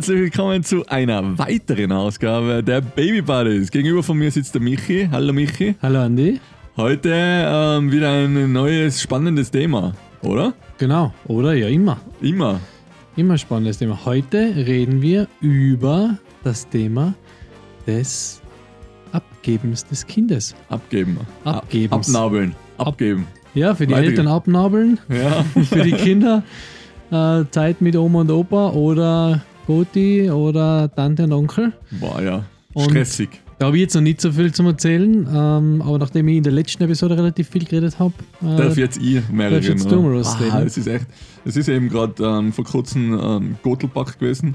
herzlich 0.00 0.18
willkommen 0.18 0.62
zu 0.64 0.86
einer 0.86 1.36
weiteren 1.38 1.92
Ausgabe 1.92 2.62
der 2.64 2.80
Baby 2.80 3.20
Buddies. 3.20 3.70
Gegenüber 3.70 4.02
von 4.02 4.16
mir 4.16 4.30
sitzt 4.30 4.54
der 4.54 4.62
Michi. 4.62 5.06
Hallo 5.12 5.30
Michi. 5.30 5.74
Hallo 5.82 6.00
Andi. 6.00 6.40
Heute 6.78 7.10
ähm, 7.12 7.92
wieder 7.92 8.10
ein 8.10 8.50
neues 8.50 9.02
spannendes 9.02 9.50
Thema, 9.50 9.92
oder? 10.22 10.54
Genau, 10.78 11.12
oder? 11.26 11.52
Ja, 11.52 11.68
immer. 11.68 12.00
Immer. 12.22 12.60
Immer 13.14 13.36
spannendes 13.36 13.76
Thema. 13.76 14.06
Heute 14.06 14.38
reden 14.56 15.02
wir 15.02 15.28
über 15.42 16.16
das 16.44 16.66
Thema 16.66 17.12
des 17.86 18.40
Abgebens 19.12 19.84
des 19.84 20.06
Kindes. 20.06 20.54
Abgeben. 20.70 21.18
Abgebens. 21.44 22.08
Abnabeln. 22.08 22.54
Abgeben. 22.78 23.26
Ja, 23.52 23.74
für 23.74 23.86
die 23.86 23.92
Weitergehen. 23.92 24.12
Eltern 24.12 24.28
abnabeln, 24.28 24.98
Ja. 25.10 25.44
für 25.64 25.82
die 25.82 25.92
Kinder 25.92 26.42
äh, 27.10 27.44
Zeit 27.50 27.82
mit 27.82 27.96
Oma 27.96 28.22
und 28.22 28.30
Opa 28.30 28.70
oder 28.70 29.42
Goti 29.66 30.30
oder 30.30 30.90
Tante 30.94 31.24
und 31.24 31.32
Onkel. 31.32 31.72
Boah, 32.00 32.20
ja. 32.22 32.44
Und- 32.74 32.84
Stressig. 32.90 33.28
Da 33.58 33.66
habe 33.66 33.76
ich 33.76 33.82
jetzt 33.82 33.94
noch 33.94 34.00
nicht 34.00 34.22
so 34.22 34.32
viel 34.32 34.54
zu 34.54 34.62
erzählen, 34.62 35.28
ähm, 35.30 35.82
aber 35.82 35.98
nachdem 35.98 36.26
ich 36.28 36.38
in 36.38 36.42
der 36.42 36.52
letzten 36.52 36.82
Episode 36.82 37.14
relativ 37.18 37.50
viel 37.50 37.64
geredet 37.66 37.98
habe, 37.98 38.14
Darf 38.40 38.74
äh, 38.78 38.80
jetzt 38.80 38.96
ich 39.02 39.28
mehr 39.28 39.50
darfst 39.50 39.68
jetzt 39.68 39.84
reden, 39.84 40.02
du 40.02 40.08
mal 40.08 40.22
ah. 40.50 40.62
Es 40.62 40.78
ist 40.78 40.86
echt. 40.86 41.06
Es 41.44 41.56
ist 41.58 41.68
eben 41.68 41.90
gerade 41.90 42.24
ähm, 42.24 42.54
vor 42.54 42.64
kurzem 42.64 43.12
ähm, 43.22 43.56
Gotelbach 43.62 44.16
gewesen. 44.18 44.54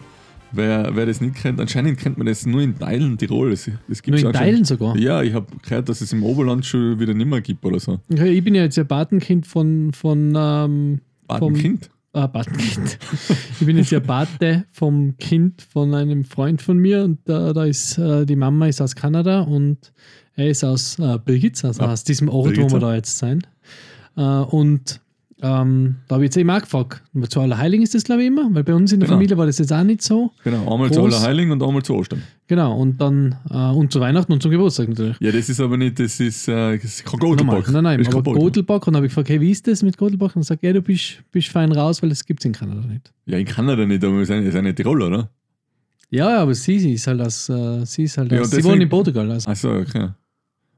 Wer, 0.52 0.90
wer 0.96 1.06
das 1.06 1.22
nicht 1.22 1.36
kennt, 1.36 1.60
anscheinend 1.62 2.00
kennt 2.00 2.18
man 2.18 2.26
das 2.26 2.48
nur 2.48 2.62
in 2.62 2.80
Teilen 2.80 3.16
Tirol. 3.20 3.52
Das, 3.52 3.66
das 3.66 3.68
nur 3.68 3.84
gibt's 4.02 4.06
in 4.08 4.14
anscheinend- 4.14 4.34
Teilen 4.38 4.66
sogar. 4.66 4.98
Ja, 4.98 5.22
ich 5.22 5.36
habe 5.36 5.46
gehört, 5.62 5.88
dass 5.88 6.02
es 6.02 6.12
im 6.12 6.24
Oberland 6.24 6.66
schon 6.66 7.00
wieder 7.00 7.14
nimmer 7.14 7.42
gibt 7.42 7.64
oder 7.64 7.80
so. 7.80 8.00
Okay, 8.12 8.32
ich 8.32 8.44
bin 8.44 8.56
ja 8.56 8.64
jetzt 8.64 8.76
ja 8.78 8.86
Patenkind 8.86 9.46
von, 9.46 9.94
von 9.94 10.34
ähm, 10.36 11.02
Patenkind? 11.28 11.92
Äh, 12.16 12.28
Patenkind. 12.28 12.98
ich 13.60 13.66
bin 13.66 13.78
jetzt 13.78 13.92
ja 13.92 14.00
Pate 14.00 14.66
vom 14.72 15.18
Kind 15.18 15.62
von 15.62 15.94
einem 15.94 16.24
Freund 16.26 16.62
von 16.62 16.78
mir 16.78 17.04
und 17.04 17.20
da, 17.26 17.54
da 17.54 17.66
ist 17.66 17.98
äh, 17.98 18.26
die 18.26 18.36
Mama 18.36 18.68
ist 18.68 18.82
aus 18.82 18.96
Kanada 18.96 19.42
und 19.42 19.92
er 20.36 20.50
ist 20.50 20.64
aus 20.64 20.98
äh, 21.00 21.18
Birgitz, 21.24 21.64
also 21.64 21.84
Ah, 21.84 21.94
aus 21.94 22.04
diesem 22.04 22.30
Ort, 22.30 22.48
wo 22.48 22.52
Birgitzer. 22.52 22.76
wir 22.76 22.80
da 22.80 22.96
jetzt 22.96 23.18
sein. 23.18 23.42
Äh, 24.18 24.22
und 24.22 25.02
ähm, 25.42 25.96
da 26.08 26.16
habe 26.16 26.24
ich 26.24 26.28
jetzt 26.30 26.38
eben 26.38 26.50
auch 26.50 26.62
gefragt, 26.62 27.04
zu 27.30 27.42
Allerheiligen 27.42 27.84
ist 27.84 27.94
das 27.94 28.06
glaube 28.06 28.22
ich 28.22 28.28
immer, 28.30 28.48
weil 28.54 28.64
bei 28.64 28.74
uns 28.74 28.92
in 28.94 29.00
der 29.02 29.08
Genau. 29.08 29.18
Familie 29.18 29.38
war 29.38 29.46
das 29.46 29.58
jetzt 29.58 29.74
auch 29.74 29.84
nicht 29.84 30.02
so. 30.02 30.32
Genau, 30.44 30.72
einmal 30.72 30.90
zu 30.92 31.02
Groß. 31.02 31.14
Allerheiligen 31.16 31.52
und 31.52 31.62
einmal 31.62 31.84
zu 31.84 31.94
Ostern. 31.94 32.22
Genau, 32.48 32.78
und 32.78 33.02
dann 33.02 33.36
äh, 33.50 33.56
und 33.72 33.92
zu 33.92 34.00
Weihnachten 34.00 34.32
und 34.32 34.42
zum 34.42 34.52
Geburtstag 34.52 34.88
natürlich. 34.90 35.18
Ja, 35.20 35.32
das 35.32 35.50
ist 35.50 35.60
aber 35.60 35.76
nicht, 35.78 36.00
das 36.00 36.20
ist, 36.20 36.48
äh, 36.48 36.78
das 36.78 36.86
ist 36.86 37.06
kein 37.06 37.20
Normal. 37.20 37.36
Gotelbach. 37.36 37.72
Nein, 37.72 37.84
nein, 37.84 38.04
das 38.04 38.16
aber. 38.16 38.34
Gotelbach. 38.34 38.76
Und 38.76 38.88
dann 38.88 38.96
habe 38.98 39.08
ich 39.08 39.12
gefragt, 39.12 39.30
hey, 39.30 39.42
wie 39.42 39.52
ist 39.52 39.68
das 39.68 39.84
mit 39.84 39.98
Gotelbach? 39.98 40.36
Und 40.36 40.42
er 40.44 40.46
sagt, 40.46 40.64
ja, 40.64 40.72
du 40.72 40.82
bist, 40.82 41.22
bist 41.32 41.50
fein 41.50 41.72
raus, 41.72 42.02
weil 42.02 42.10
das 42.10 42.26
gibt 42.26 42.40
es 42.42 42.46
in 42.46 42.54
Kanada 42.54 42.82
nicht. 42.88 43.12
Ja, 43.26 43.38
in 43.38 43.46
Kanada 43.46 43.86
nicht, 43.86 44.04
aber 44.04 44.18
wir 44.20 44.26
sind, 44.26 44.50
sind 44.50 44.64
nicht 44.64 44.78
Tirol, 44.78 45.02
oder? 45.02 45.30
Ja, 46.12 46.38
aber 46.40 46.54
sie, 46.54 46.80
sie 46.80 46.94
ist 46.94 47.08
halt 47.08 47.20
aus, 47.20 47.50
äh, 47.50 47.84
sie 47.86 48.04
ist 48.04 48.18
halt 48.18 48.32
Ja, 48.32 48.40
aus, 48.40 48.54
und 48.54 48.62
sie 48.62 48.64
wohnt 48.64 48.82
in 48.82 48.88
Portugal. 48.90 49.30
Also. 49.32 49.50
Achso, 49.50 49.76
okay. 49.80 50.10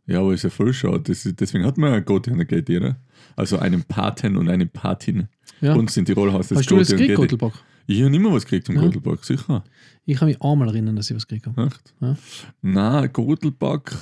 Ja, 0.07 0.21
aber 0.21 0.33
ist 0.33 0.43
ja 0.43 0.49
voll 0.49 0.73
schade. 0.73 1.01
Deswegen 1.01 1.65
hat 1.65 1.77
man 1.77 1.91
ja 1.91 1.99
Goti 1.99 2.31
und 2.31 2.47
Geti, 2.47 2.77
oder? 2.77 2.95
Also 3.35 3.59
einen 3.59 3.83
Paten 3.83 4.37
und 4.37 4.49
eine 4.49 4.65
Patin. 4.65 5.27
Ja. 5.61 5.73
Uns 5.73 5.97
in 5.97 6.05
Tirol 6.05 6.31
heißt 6.31 6.51
das 6.51 6.59
Hast 6.59 6.71
du 6.71 6.77
das 6.77 6.91
und 6.91 6.97
gekriegt. 6.97 7.17
Gotelbach? 7.17 7.61
Ich 7.87 8.01
habe 8.01 8.17
mehr 8.17 8.31
was 8.31 8.43
gekriegt 8.43 8.67
zum 8.67 8.75
Ja. 8.75 8.81
Gotelbach, 8.81 9.23
sicher. 9.23 9.63
Ich 10.05 10.17
kann 10.17 10.27
mich 10.29 10.41
einmal 10.41 10.69
erinnern, 10.69 10.95
dass 10.95 11.09
ich 11.09 11.15
was 11.15 11.27
gekriegt 11.27 11.47
habe. 11.47 11.67
Echt? 11.67 11.93
Ja. 11.99 12.15
Nein, 12.61 13.09
Gotelback. 13.11 13.95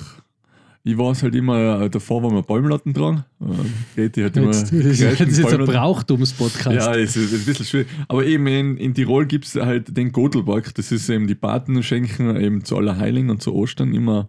Ich 0.84 0.96
weiß 0.96 1.24
halt 1.24 1.34
immer, 1.34 1.82
äh, 1.82 1.90
davor 1.90 2.22
waren 2.22 2.34
wir 2.34 2.42
Bäumlatten 2.42 2.92
dran. 2.92 3.24
Äh, 3.40 3.46
Geti 3.96 4.22
hat 4.22 4.36
immer. 4.36 4.52
Jetzt, 4.52 4.72
das 4.72 4.72
ist 4.72 5.00
jetzt 5.38 5.52
ein. 5.52 5.64
Brauchtumspodcast. 5.64 6.76
Ja, 6.76 6.94
es 6.94 7.16
ist, 7.16 7.24
es 7.24 7.32
ist 7.32 7.40
ein 7.40 7.46
bisschen 7.46 7.66
schwierig. 7.66 7.88
Aber 8.06 8.24
eben 8.24 8.46
in, 8.46 8.76
in 8.76 8.94
Tirol 8.94 9.26
gibt 9.26 9.46
es 9.46 9.56
halt 9.56 9.96
den 9.96 10.12
Gotelback. 10.12 10.72
Das 10.76 10.92
ist 10.92 11.08
eben 11.08 11.26
die 11.26 11.34
Paten 11.34 11.82
schenken 11.82 12.36
eben 12.36 12.64
zu 12.64 12.76
Allerheiligen 12.76 13.30
und 13.30 13.42
zu 13.42 13.52
Ostern 13.52 13.92
immer 13.94 14.28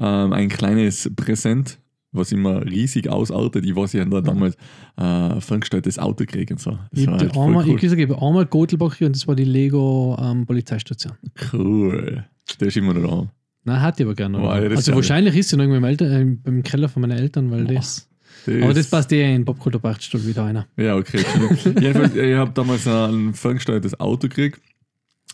ähm, 0.00 0.32
ein 0.32 0.48
kleines 0.48 1.10
Präsent, 1.14 1.78
was 2.12 2.32
immer 2.32 2.64
riesig 2.64 3.08
ausartet. 3.08 3.64
Ich 3.64 3.76
weiß, 3.76 3.94
ich 3.94 4.00
habe 4.00 4.10
da 4.10 4.20
damals 4.20 4.56
äh, 4.96 5.40
veranstaltetes 5.40 5.98
Auto 5.98 6.24
gekriegt 6.24 6.50
und 6.50 6.60
so. 6.60 6.72
Das 6.90 7.00
ich 7.00 7.06
war 7.06 7.14
habe 7.14 7.24
halt 7.26 7.36
einmal, 7.36 7.68
cool. 7.68 7.78
ich 7.80 8.10
habe 8.10 8.22
einmal 8.22 8.46
Gotelbach 8.46 9.00
und 9.00 9.14
das 9.14 9.28
war 9.28 9.36
die 9.36 9.44
Lego 9.44 10.18
ähm, 10.20 10.46
Polizeistation. 10.46 11.12
cool. 11.52 12.24
Der 12.58 12.68
ist 12.68 12.76
immer 12.76 12.94
noch 12.94 13.08
da. 13.08 13.32
Nein, 13.64 13.82
hatte 13.82 14.02
ich 14.02 14.06
aber 14.06 14.14
gerne. 14.14 14.38
Das 14.70 14.78
also 14.78 14.94
wahrscheinlich 14.94 15.36
ist 15.36 15.50
sie 15.50 15.56
noch 15.56 15.64
irgendwo 15.64 15.76
im, 15.76 15.84
Eltern, 15.84 16.40
äh, 16.44 16.48
im 16.48 16.62
Keller 16.62 16.88
von 16.88 17.02
meinen 17.02 17.18
Eltern, 17.18 17.50
weil 17.50 17.64
Boah, 17.64 17.74
das. 17.74 18.08
Der 18.46 18.64
Aber 18.64 18.72
das 18.72 18.88
passt 18.88 19.12
eh 19.12 19.34
in 19.34 19.44
Popkultur 19.44 19.80
Beichtstuhl 19.80 20.24
wieder 20.26 20.44
einer. 20.44 20.66
Ja, 20.78 20.96
okay. 20.96 21.22
Jedenfalls, 21.64 22.14
ich 22.14 22.34
habe 22.34 22.52
damals 22.52 22.86
ein 22.86 23.34
ferngesteuertes 23.34 24.00
Auto 24.00 24.28
gekriegt. 24.28 24.60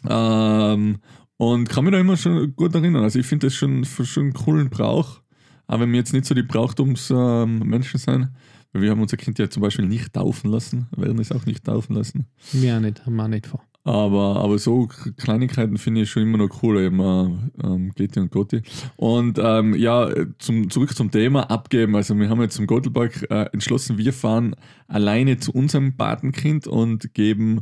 Ähm, 0.08 0.98
und 1.36 1.68
kann 1.68 1.84
mich 1.84 1.92
da 1.92 2.00
immer 2.00 2.16
schon 2.16 2.54
gut 2.56 2.74
erinnern. 2.74 3.02
Also 3.02 3.18
ich 3.18 3.26
finde 3.26 3.46
das 3.46 3.54
schon, 3.54 3.84
schon 3.84 4.24
einen 4.24 4.32
coolen 4.32 4.70
Brauch. 4.70 5.20
Aber 5.66 5.82
wenn 5.82 5.92
wir 5.92 5.98
jetzt 5.98 6.12
nicht 6.12 6.26
so 6.26 6.34
die 6.34 6.42
Brauchtumsmenschen 6.42 8.00
ähm, 8.00 8.20
sind, 8.20 8.28
weil 8.72 8.82
wir 8.82 8.90
haben 8.90 9.00
unser 9.00 9.16
Kind 9.16 9.38
ja 9.38 9.50
zum 9.50 9.62
Beispiel 9.62 9.86
nicht 9.86 10.12
taufen 10.12 10.50
lassen, 10.50 10.86
werden 10.96 11.18
es 11.18 11.32
auch 11.32 11.46
nicht 11.46 11.64
taufen 11.64 11.96
lassen. 11.96 12.26
Mir 12.52 12.76
auch 12.76 12.80
nicht, 12.80 13.04
haben 13.04 13.16
wir 13.16 13.24
auch 13.24 13.28
nicht 13.28 13.46
vor. 13.46 13.62
Aber, 13.84 14.36
aber 14.36 14.58
so 14.58 14.88
Kleinigkeiten 15.16 15.76
finde 15.78 16.02
ich 16.02 16.10
schon 16.10 16.24
immer 16.24 16.38
noch 16.38 16.48
cooler, 16.48 16.80
eben 16.80 16.98
äh, 16.98 17.64
ähm, 17.64 17.92
Geti 17.94 18.18
und 18.18 18.32
Gotti. 18.32 18.62
Und 18.96 19.38
ähm, 19.40 19.74
ja, 19.74 20.10
zum, 20.38 20.70
zurück 20.70 20.96
zum 20.96 21.12
Thema 21.12 21.50
abgeben. 21.50 21.94
Also 21.94 22.18
wir 22.18 22.28
haben 22.28 22.40
jetzt 22.42 22.56
zum 22.56 22.66
Gottelberg 22.66 23.30
äh, 23.30 23.44
entschlossen, 23.52 23.96
wir 23.96 24.12
fahren 24.12 24.56
alleine 24.88 25.38
zu 25.38 25.52
unserem 25.52 25.96
Patenkind 25.96 26.66
und 26.66 27.14
geben 27.14 27.60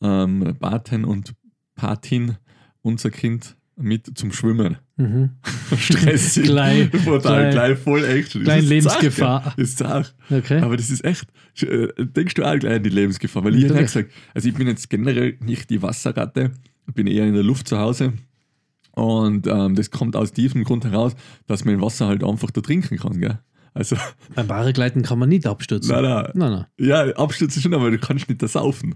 ähm, 0.00 0.56
Paten 0.58 1.04
und 1.04 1.34
Patin 1.74 2.36
unser 2.86 3.10
Kind 3.10 3.56
mit 3.78 4.16
zum 4.16 4.32
Schwimmen. 4.32 4.78
Mhm. 4.96 5.30
Stressig. 5.78 6.44
Gleich- 6.46 6.90
Total, 7.04 7.50
gleich- 7.50 7.78
voll 7.78 8.04
Action. 8.04 8.42
Gleich 8.44 8.62
ist 8.62 8.68
Lebensgefahr. 8.70 9.52
Ist 9.58 9.78
Zach. 9.78 10.12
Okay. 10.30 10.60
Aber 10.60 10.76
das 10.78 10.88
ist 10.88 11.04
echt, 11.04 11.26
äh, 11.62 11.88
denkst 11.98 12.34
du 12.34 12.44
auch 12.44 12.58
gleich 12.58 12.76
an 12.76 12.82
die 12.82 12.88
Lebensgefahr? 12.88 13.44
Weil 13.44 13.56
ich 13.56 13.62
Natürlich. 13.64 13.86
gesagt, 13.92 14.10
also 14.34 14.48
ich 14.48 14.54
bin 14.54 14.66
jetzt 14.66 14.88
generell 14.88 15.36
nicht 15.40 15.68
die 15.68 15.82
Wasserratte, 15.82 16.52
ich 16.88 16.94
bin 16.94 17.06
eher 17.06 17.26
in 17.26 17.34
der 17.34 17.42
Luft 17.42 17.68
zu 17.68 17.78
Hause. 17.78 18.14
Und 18.92 19.46
ähm, 19.46 19.74
das 19.74 19.90
kommt 19.90 20.16
aus 20.16 20.32
diesem 20.32 20.64
Grund 20.64 20.84
heraus, 20.86 21.14
dass 21.46 21.64
man 21.66 21.82
Wasser 21.82 22.06
halt 22.06 22.24
einfach 22.24 22.50
da 22.50 22.62
trinken 22.62 22.96
kann. 22.96 23.20
Gell? 23.20 23.38
Also, 23.74 23.96
Beim 24.34 24.46
Barregleiten 24.46 25.02
kann 25.02 25.18
man 25.18 25.28
nicht 25.28 25.46
abstürzen. 25.46 25.92
nein, 25.94 26.04
nein. 26.04 26.30
Nein, 26.34 26.50
nein. 26.52 26.66
Ja, 26.78 27.04
abstürzen 27.16 27.60
schon, 27.60 27.74
aber 27.74 27.90
du 27.90 27.98
kannst 27.98 28.26
nicht 28.28 28.40
das 28.40 28.52
saufen. 28.52 28.94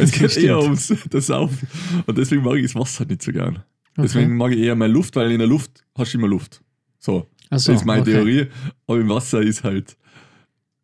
Es 0.00 0.12
geht 0.18 0.36
eher 0.36 0.58
ums 0.60 0.92
das 1.10 1.26
Saufen. 1.26 1.66
Und 2.06 2.18
deswegen 2.18 2.42
mag 2.42 2.56
ich 2.56 2.64
das 2.64 2.74
Wasser 2.74 3.04
nicht 3.04 3.22
so 3.22 3.32
gern. 3.32 3.60
Deswegen 3.96 4.26
Okay. 4.26 4.34
mag 4.34 4.52
ich 4.52 4.58
eher 4.58 4.74
mehr 4.76 4.88
Luft, 4.88 5.16
weil 5.16 5.30
in 5.32 5.38
der 5.38 5.48
Luft 5.48 5.84
hast 5.96 6.12
du 6.14 6.18
immer 6.18 6.28
Luft. 6.28 6.62
So, 6.98 7.12
so, 7.18 7.26
das 7.50 7.68
ist 7.68 7.84
meine 7.84 8.02
okay. 8.02 8.12
Theorie. 8.12 8.46
Aber 8.86 9.00
im 9.00 9.08
Wasser 9.08 9.40
ist 9.42 9.64
halt. 9.64 9.96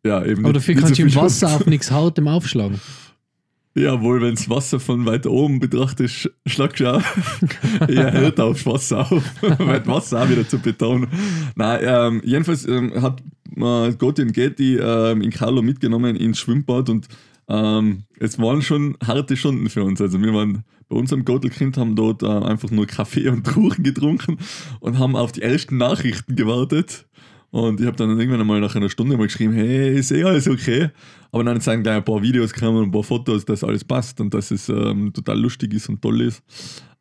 Ja, 0.05 0.23
eben 0.25 0.45
Aber 0.45 0.53
dafür 0.53 0.75
kannst 0.75 0.95
so 0.95 1.01
du 1.03 1.09
im 1.09 1.15
Wasser 1.15 1.49
Luft. 1.49 1.61
auf 1.61 1.67
nichts 1.67 1.91
Haut 1.91 2.17
im 2.17 2.27
Aufschlagen. 2.27 2.79
Jawohl, 3.75 4.21
wenn 4.21 4.35
das 4.35 4.49
Wasser 4.49 4.79
von 4.79 5.05
weiter 5.05 5.29
oben 5.29 5.59
betrachtest, 5.59 6.13
sch- 6.15 6.29
schlagst 6.47 6.79
du 6.79 6.91
auch 6.93 7.03
eher 7.87 8.11
hört 8.11 8.39
aufs 8.39 8.65
Wasser 8.65 9.09
auf, 9.11 9.23
weil 9.41 9.79
das 9.79 9.87
Wasser 9.87 10.23
auch 10.23 10.29
wieder 10.29 10.47
zu 10.47 10.57
Beton. 10.59 11.07
Nein, 11.55 11.79
ähm, 11.83 12.21
jedenfalls 12.25 12.67
ähm, 12.67 12.91
hat 13.01 13.21
äh, 13.55 13.93
Gotti 13.93 14.23
und 14.23 14.33
Getty 14.33 14.77
ähm, 14.77 15.21
in 15.21 15.29
Carlo 15.29 15.61
mitgenommen 15.61 16.15
ins 16.15 16.39
Schwimmbad 16.39 16.89
und 16.89 17.07
ähm, 17.49 18.03
es 18.19 18.37
waren 18.39 18.61
schon 18.61 18.95
harte 19.05 19.35
Stunden 19.35 19.69
für 19.69 19.83
uns. 19.83 19.99
Also 20.01 20.21
wir 20.21 20.33
waren 20.33 20.63
bei 20.87 20.95
unserem 20.95 21.25
Gottelkind, 21.25 21.77
haben 21.77 21.95
dort 21.95 22.23
äh, 22.23 22.27
einfach 22.27 22.71
nur 22.71 22.85
Kaffee 22.87 23.27
und 23.29 23.43
Kuchen 23.43 23.83
getrunken 23.83 24.37
und 24.79 24.97
haben 24.99 25.15
auf 25.15 25.31
die 25.31 25.41
ersten 25.41 25.77
Nachrichten 25.77 26.35
gewartet. 26.35 27.05
Und 27.51 27.79
ich 27.81 27.87
habe 27.87 27.97
dann 27.97 28.11
irgendwann 28.19 28.41
einmal 28.41 28.61
nach 28.61 28.75
einer 28.75 28.89
Stunde 28.89 29.17
mal 29.17 29.25
geschrieben, 29.25 29.53
hey, 29.53 29.97
ist 29.97 30.11
eh 30.11 30.23
alles 30.23 30.47
okay. 30.47 30.89
Aber 31.31 31.43
dann 31.43 31.59
sind 31.59 31.81
gleich 31.83 31.97
ein 31.97 32.05
paar 32.05 32.21
Videos 32.21 32.53
gekommen 32.53 32.77
und 32.77 32.83
ein 32.85 32.91
paar 32.91 33.03
Fotos, 33.03 33.43
dass 33.45 33.63
alles 33.63 33.83
passt 33.83 34.21
und 34.21 34.31
dass 34.35 34.51
es 34.51 34.69
ähm, 34.69 35.11
total 35.13 35.39
lustig 35.39 35.73
ist 35.73 35.89
und 35.89 35.99
toll 36.01 36.21
ist. 36.21 36.43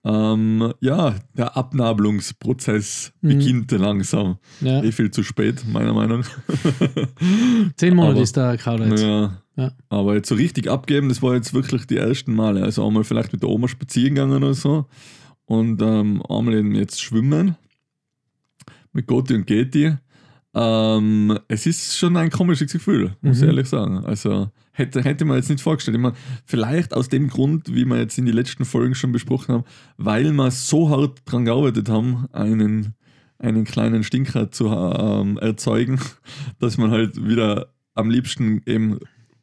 Ähm, 0.05 0.73
ja, 0.81 1.17
der 1.37 1.55
Abnabelungsprozess 1.55 3.12
Mhm. 3.21 3.29
beginnt 3.29 3.73
langsam. 3.73 4.39
Ja. 4.62 4.83
Eh 4.83 4.93
viel 4.93 5.11
zu 5.11 5.23
spät, 5.23 5.65
meiner 5.71 5.93
Meinung. 5.93 6.23
Zehn 7.77 7.95
Monate 7.95 8.12
aber- 8.15 8.23
ist 8.23 8.37
der 8.37 8.56
Kauder 8.56 8.87
jetzt. 8.89 9.03
Ja. 9.03 9.43
Ja. 9.58 9.72
Aber 9.88 10.14
jetzt 10.14 10.28
so 10.28 10.37
richtig 10.37 10.70
abgeben, 10.70 11.08
das 11.08 11.20
war 11.20 11.34
jetzt 11.34 11.52
wirklich 11.52 11.87
die 11.87 11.96
ersten 11.96 12.32
Male. 12.32 12.62
Also 12.62 12.87
einmal 12.87 13.02
vielleicht 13.02 13.32
mit 13.32 13.43
der 13.43 13.50
Oma 13.50 13.66
spazieren 13.66 14.14
gegangen 14.14 14.43
oder 14.43 14.55
so. 14.55 14.87
Und 15.46 15.82
ähm, 15.82 16.22
einmal 16.28 16.55
eben 16.55 16.75
jetzt 16.76 17.02
schwimmen. 17.02 17.56
Mit 18.93 19.06
Gotti 19.08 19.34
und 19.34 19.46
Geti. 19.46 19.96
Ähm, 20.55 21.38
es 21.49 21.66
ist 21.66 21.96
schon 21.99 22.16
ein 22.16 22.31
komisches 22.31 22.72
Gefühl, 22.72 23.16
muss 23.20 23.38
ich 23.38 23.43
Mhm. 23.43 23.49
ehrlich 23.49 23.69
sagen. 23.69 24.05
Also 24.05 24.49
hätte, 24.72 25.02
hätte 25.02 25.25
man 25.25 25.37
jetzt 25.37 25.50
nicht 25.50 25.61
vorgestellt. 25.61 25.96
Ich 25.96 26.02
meine, 26.02 26.14
vielleicht 26.44 26.94
aus 26.94 27.08
dem 27.08 27.28
Grund, 27.28 27.75
wie 27.75 27.84
wir 27.84 27.99
jetzt 27.99 28.16
in 28.16 28.26
die 28.26 28.32
letzten 28.32 28.64
Folgen 28.64 28.94
schon 28.94 29.12
besprochen 29.12 29.54
haben, 29.56 29.64
weil 29.96 30.32
wir 30.32 30.50
so 30.52 30.88
hart 30.88 31.20
dran 31.25 31.44
gearbeitet 31.44 31.88
haben, 31.88 32.26
einen, 32.32 32.94
einen 33.38 33.64
kleinen 33.64 34.04
Stinker 34.04 34.50
zu 34.52 34.69
ähm, 34.69 35.37
erzeugen, 35.38 35.99
dass 36.61 36.78
man 36.78 36.93
halt 36.93 37.26
wieder 37.26 37.72
am 37.94 38.08
liebsten 38.08 38.62
eben 38.64 38.99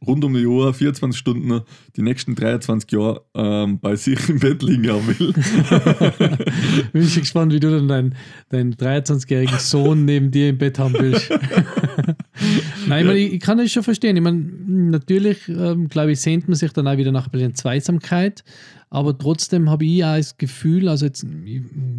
rund 0.08 0.24
um 0.24 0.34
die 0.34 0.46
Uhr, 0.46 0.74
24 0.74 1.20
Stunden, 1.20 1.62
die 1.96 2.02
nächsten 2.02 2.36
23 2.36 2.92
Jahre 2.92 3.22
ähm, 3.34 3.80
bei 3.80 3.96
sich 3.96 4.30
im 4.30 4.40
Bett 4.40 4.62
liegen 4.64 4.90
haben 4.90 5.08
will. 5.08 5.34
Bin 6.94 7.02
ich 7.02 7.16
gespannt, 7.16 7.54
wie 7.54 7.60
du 7.60 7.72
dann 7.72 7.88
deinen, 7.88 8.16
deinen 8.50 8.76
23-jährigen 8.76 9.60
Sohn 9.60 10.06
neben 10.06 10.32
dir 10.32 10.50
im 10.50 10.58
Bett 10.58 10.80
haben 10.80 10.94
willst. 10.94 11.30
Nein, 12.88 13.02
ich, 13.02 13.08
meine, 13.08 13.18
ich, 13.18 13.40
kann 13.40 13.58
das 13.58 13.72
schon 13.72 13.84
verstehen. 13.84 14.16
Ich 14.16 14.24
meine, 14.24 14.40
natürlich, 14.40 15.48
ähm, 15.48 15.88
glaube 15.88 16.12
ich, 16.12 16.22
sehnt 16.22 16.48
man 16.48 16.56
sich 16.56 16.72
dann 16.74 16.88
auch 16.88 16.98
wieder 16.98 17.12
nach 17.12 17.28
ein 17.28 17.32
bisschen 17.32 17.56
Zweisamkeit. 17.56 18.44
Aber 18.90 19.18
trotzdem 19.18 19.70
habe 19.70 19.86
ich 19.86 20.04
auch 20.06 20.16
das 20.16 20.38
Gefühl, 20.38 20.88
also 20.88 21.06
jetzt, 21.06 21.26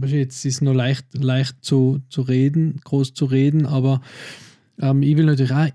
jetzt 0.07 0.45
ist 0.45 0.55
es 0.55 0.61
nur 0.61 0.75
leicht, 0.75 1.07
leicht 1.13 1.57
zu, 1.61 2.01
zu 2.09 2.23
reden, 2.23 2.81
groß 2.85 3.13
zu 3.13 3.27
reden, 3.27 3.67
aber 3.67 4.01
ähm, 4.81 5.03
ich 5.03 5.17
will 5.17 5.27
natürlich 5.27 5.53
auch 5.53 5.69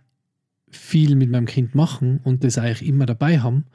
viel 0.72 1.16
mit 1.16 1.30
meinem 1.30 1.46
Kind 1.46 1.76
machen 1.76 2.20
und 2.24 2.44
das 2.44 2.58
eigentlich 2.58 2.88
immer 2.88 3.06
dabei 3.06 3.40
haben. 3.40 3.66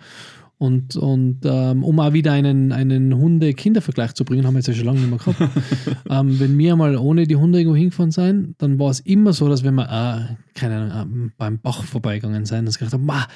Und, 0.58 0.96
und 0.96 1.40
ähm, 1.44 1.84
um 1.84 2.00
auch 2.00 2.14
wieder 2.14 2.32
einen, 2.32 2.72
einen 2.72 3.14
Hunde-Kinder-Vergleich 3.14 4.14
zu 4.14 4.24
bringen, 4.24 4.46
haben 4.46 4.54
wir 4.54 4.60
jetzt 4.60 4.68
ja 4.68 4.74
schon 4.74 4.86
lange 4.86 5.00
nicht 5.00 5.10
mehr 5.10 5.18
gehabt. 5.18 5.38
ähm, 6.10 6.40
wenn 6.40 6.56
wir 6.56 6.76
mal 6.76 6.96
ohne 6.96 7.26
die 7.26 7.36
Hunde 7.36 7.58
irgendwo 7.58 7.76
hingefahren 7.76 8.10
sind, 8.10 8.54
dann 8.58 8.78
war 8.78 8.90
es 8.90 9.00
immer 9.00 9.34
so, 9.34 9.50
dass 9.50 9.64
wenn 9.64 9.74
wir, 9.74 9.84
äh, 9.84 10.34
keine 10.54 10.92
Ahnung, 10.92 11.32
beim 11.36 11.58
Bach 11.58 11.84
vorbeigegangen 11.84 12.46
sind, 12.46 12.64
dass 12.64 12.76
ich 12.76 12.78
gedacht 12.78 12.94
habe, 12.94 13.26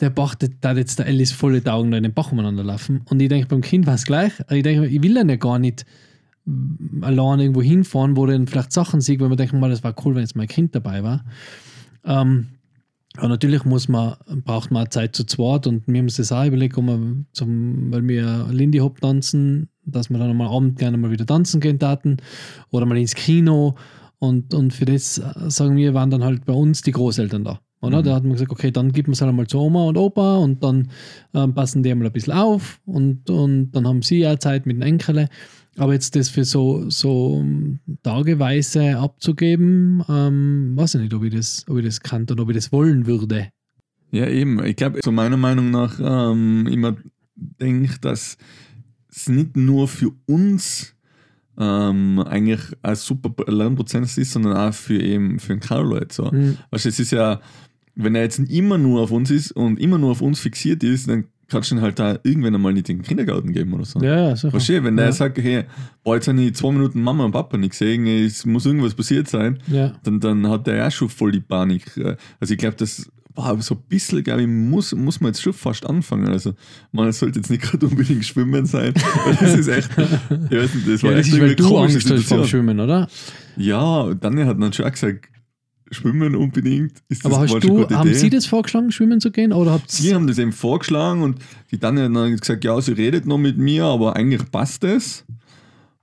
der 0.00 0.10
Bach, 0.10 0.34
da 0.34 0.72
jetzt 0.72 0.98
der 0.98 1.06
Alice 1.06 1.32
volle 1.32 1.62
Augen 1.72 1.92
da 1.92 1.96
in 1.98 2.02
den 2.02 2.14
Bach 2.14 2.32
umeinander 2.32 2.64
laufen. 2.64 3.02
Und 3.08 3.22
ich 3.22 3.28
denke, 3.28 3.46
beim 3.46 3.60
Kind 3.60 3.86
war 3.86 3.94
es 3.94 4.04
gleich. 4.04 4.32
Ich 4.50 4.64
denke, 4.64 4.88
ich 4.88 5.02
will 5.02 5.14
dann 5.14 5.28
ja 5.28 5.36
gar 5.36 5.60
nicht 5.60 5.86
allein 7.00 7.40
irgendwo 7.40 7.62
hinfahren, 7.62 8.16
wo 8.16 8.26
dann 8.26 8.46
vielleicht 8.46 8.72
Sachen 8.72 9.00
sieht, 9.00 9.20
weil 9.20 9.28
man 9.28 9.36
denkt, 9.38 9.54
mal, 9.54 9.70
das 9.70 9.84
war 9.84 9.94
cool, 10.04 10.14
wenn 10.14 10.22
jetzt 10.22 10.36
mein 10.36 10.48
Kind 10.48 10.74
dabei 10.74 11.02
war. 11.02 11.24
Ähm, 12.04 12.48
aber 13.18 13.28
natürlich 13.28 13.64
muss 13.64 13.88
man, 13.88 14.16
braucht 14.44 14.70
man 14.70 14.90
Zeit 14.90 15.16
zu 15.16 15.24
zweit 15.24 15.66
und 15.66 15.86
wir 15.86 15.98
haben 15.98 16.06
uns 16.06 16.16
das 16.16 16.32
auch 16.32 16.44
überlegt, 16.44 16.76
um 16.76 17.26
zum, 17.32 17.92
weil 17.92 18.06
wir 18.06 18.48
Lindy 18.50 18.78
Hop 18.78 19.00
tanzen, 19.00 19.68
dass 19.84 20.10
wir 20.10 20.18
dann 20.18 20.30
am 20.30 20.40
Abend 20.40 20.78
gerne 20.78 20.96
mal 20.96 21.10
wieder 21.10 21.26
tanzen 21.26 21.60
gehen 21.60 21.78
taten 21.78 22.18
oder 22.70 22.86
mal 22.86 22.98
ins 22.98 23.14
Kino 23.14 23.74
und, 24.18 24.54
und 24.54 24.72
für 24.72 24.84
das, 24.84 25.20
sagen 25.48 25.76
wir, 25.76 25.94
waren 25.94 26.10
dann 26.10 26.24
halt 26.24 26.44
bei 26.44 26.52
uns 26.52 26.82
die 26.82 26.92
Großeltern 26.92 27.44
da. 27.44 27.60
Oder? 27.82 28.00
Mhm. 28.00 28.04
Da 28.04 28.14
hat 28.14 28.22
man 28.22 28.32
gesagt, 28.32 28.50
okay, 28.50 28.70
dann 28.70 28.92
gibt 28.92 29.08
man 29.08 29.12
es 29.12 29.20
halt 29.20 29.28
einmal 29.28 29.46
zu 29.46 29.60
Oma 29.60 29.84
und 29.84 29.98
Opa 29.98 30.36
und 30.36 30.62
dann 30.62 30.88
ähm, 31.34 31.54
passen 31.54 31.82
die 31.82 31.90
einmal 31.90 32.06
ein 32.06 32.12
bisschen 32.12 32.32
auf 32.32 32.80
und, 32.86 33.28
und 33.28 33.72
dann 33.72 33.86
haben 33.86 34.02
sie 34.02 34.18
ja 34.18 34.38
Zeit 34.38 34.66
mit 34.66 34.76
den 34.76 34.82
Enkeln. 34.82 35.28
Aber 35.78 35.92
jetzt 35.92 36.16
das 36.16 36.28
für 36.28 36.44
so, 36.44 36.88
so 36.88 37.44
tageweise 38.02 38.98
abzugeben, 38.98 40.02
ähm, 40.08 40.72
weiß 40.74 40.94
ich 40.94 41.02
nicht, 41.02 41.14
ob 41.14 41.24
ich 41.24 41.34
das, 41.34 41.64
ob 41.68 41.78
ich 41.78 41.84
das 41.84 42.00
kann 42.00 42.26
oder 42.30 42.42
ob 42.42 42.50
ich 42.50 42.56
das 42.56 42.72
wollen 42.72 43.06
würde. 43.06 43.48
Ja, 44.10 44.26
eben. 44.28 44.64
Ich 44.64 44.76
glaube, 44.76 45.00
so 45.04 45.12
meiner 45.12 45.36
Meinung 45.36 45.70
nach 45.70 45.98
ähm, 46.00 46.66
immer 46.66 46.96
denke, 47.34 47.98
dass 48.00 48.38
es 49.10 49.28
nicht 49.28 49.56
nur 49.56 49.88
für 49.88 50.12
uns 50.26 50.94
ähm, 51.58 52.20
eigentlich 52.20 52.60
ein 52.82 52.96
super 52.96 53.32
Lernprozess 53.50 54.18
ist, 54.18 54.32
sondern 54.32 54.56
auch 54.56 54.74
für 54.74 55.00
eben 55.00 55.38
für 55.38 55.54
den 55.54 55.60
Carlo 55.60 55.98
jetzt 55.98 56.16
so. 56.16 56.30
Mhm. 56.30 56.58
Weißt, 56.70 56.86
es 56.86 56.98
ist 56.98 57.12
ja, 57.12 57.40
wenn 57.94 58.14
er 58.14 58.22
jetzt 58.22 58.38
immer 58.38 58.78
nur 58.78 59.02
auf 59.02 59.10
uns 59.10 59.30
ist 59.30 59.52
und 59.52 59.78
immer 59.78 59.98
nur 59.98 60.10
auf 60.10 60.22
uns 60.22 60.40
fixiert 60.40 60.82
ist, 60.82 61.08
dann 61.08 61.26
kannst 61.48 61.70
du 61.70 61.76
ihn 61.76 61.82
halt 61.82 61.98
da 61.98 62.18
irgendwann 62.22 62.54
einmal 62.54 62.72
nicht 62.72 62.88
in 62.88 62.98
den 62.98 63.04
Kindergarten 63.04 63.52
geben 63.52 63.72
oder 63.74 63.84
so. 63.84 64.00
Ja, 64.00 64.28
ja, 64.28 64.36
sicher. 64.36 64.50
Verstehe, 64.50 64.82
wenn 64.84 64.96
der 64.96 65.12
sagt, 65.12 65.38
hey, 65.38 65.64
boah, 66.02 66.16
jetzt 66.16 66.28
habe 66.28 66.40
ich 66.40 66.54
zwei 66.54 66.72
Minuten 66.72 67.02
Mama 67.02 67.24
und 67.24 67.32
Papa 67.32 67.56
nicht 67.56 67.70
gesehen, 67.70 68.06
es 68.06 68.44
muss 68.44 68.66
irgendwas 68.66 68.94
passiert 68.94 69.28
sein, 69.28 69.58
ja. 69.66 69.92
dann, 70.02 70.20
dann 70.20 70.48
hat 70.48 70.66
der 70.66 70.76
ja 70.76 70.90
schon 70.90 71.08
voll 71.08 71.32
die 71.32 71.40
Panik. 71.40 71.84
Also 72.40 72.54
ich 72.54 72.58
glaube, 72.58 72.76
das 72.76 73.10
war 73.36 73.60
so 73.60 73.74
ein 73.74 73.82
bisschen, 73.88 74.24
glaube 74.24 74.42
ich, 74.42 74.48
muss, 74.48 74.94
muss 74.94 75.20
man 75.20 75.28
jetzt 75.28 75.42
schon 75.42 75.52
fast 75.52 75.86
anfangen. 75.86 76.28
Also 76.28 76.54
man 76.92 77.12
sollte 77.12 77.38
jetzt 77.38 77.50
nicht 77.50 77.62
gerade 77.62 77.86
unbedingt 77.86 78.24
schwimmen 78.24 78.66
sein. 78.66 78.94
das 79.40 79.54
ist 79.54 79.68
echt, 79.68 79.90
ich 79.92 80.56
weiß 80.56 80.74
nicht, 80.74 80.88
das 80.88 81.02
war 81.02 81.12
ja, 81.12 81.18
echt 81.18 81.28
das 81.28 81.34
ist, 81.34 81.40
weil 81.40 81.54
du 81.54 81.78
Angst 81.78 82.10
hast 82.10 82.24
vom 82.24 82.44
Schwimmen, 82.44 82.80
oder? 82.80 83.08
Ja, 83.56 84.12
dann 84.14 84.44
hat 84.46 84.58
man 84.58 84.72
schon 84.72 84.90
gesagt, 84.90 85.28
Schwimmen 85.90 86.34
unbedingt. 86.34 86.92
Ist 87.08 87.24
Aber 87.24 87.40
hast 87.40 87.62
du, 87.62 87.88
haben 87.90 88.12
Sie 88.12 88.30
das 88.30 88.46
vorgeschlagen, 88.46 88.90
schwimmen 88.90 89.20
zu 89.20 89.30
gehen? 89.30 89.52
Oder 89.52 89.72
habt 89.72 89.90
Sie 89.90 90.14
haben 90.14 90.26
das 90.26 90.38
eben 90.38 90.52
vorgeschlagen 90.52 91.22
und 91.22 91.38
die 91.70 91.78
Tanja 91.78 92.04
hat 92.04 92.14
dann 92.14 92.36
gesagt, 92.36 92.64
ja, 92.64 92.80
sie 92.80 92.92
redet 92.92 93.26
noch 93.26 93.38
mit 93.38 93.56
mir, 93.58 93.84
aber 93.84 94.16
eigentlich 94.16 94.50
passt 94.50 94.84
es. 94.84 95.24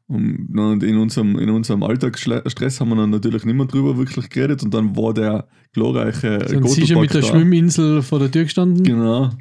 Und 0.07 0.83
in 0.83 0.97
unserem, 0.97 1.39
in 1.39 1.49
unserem 1.49 1.81
Alltagsstress 1.81 2.79
haben 2.79 2.89
wir 2.89 2.95
dann 2.97 3.09
natürlich 3.09 3.45
nicht 3.45 3.55
mehr 3.55 3.65
drüber 3.65 3.97
wirklich 3.97 4.29
geredet 4.29 4.61
und 4.63 4.73
dann 4.73 4.95
war 4.95 5.13
der 5.13 5.47
glorreiche 5.73 6.47
Sind 6.47 6.69
Sie 6.69 6.85
schon 6.85 7.01
mit 7.01 7.13
der 7.13 7.21
da. 7.21 7.27
Schwimminsel 7.27 8.01
vor 8.01 8.19
der 8.19 8.29
Tür 8.29 8.43
gestanden? 8.43 8.83
Genau. 8.83 9.31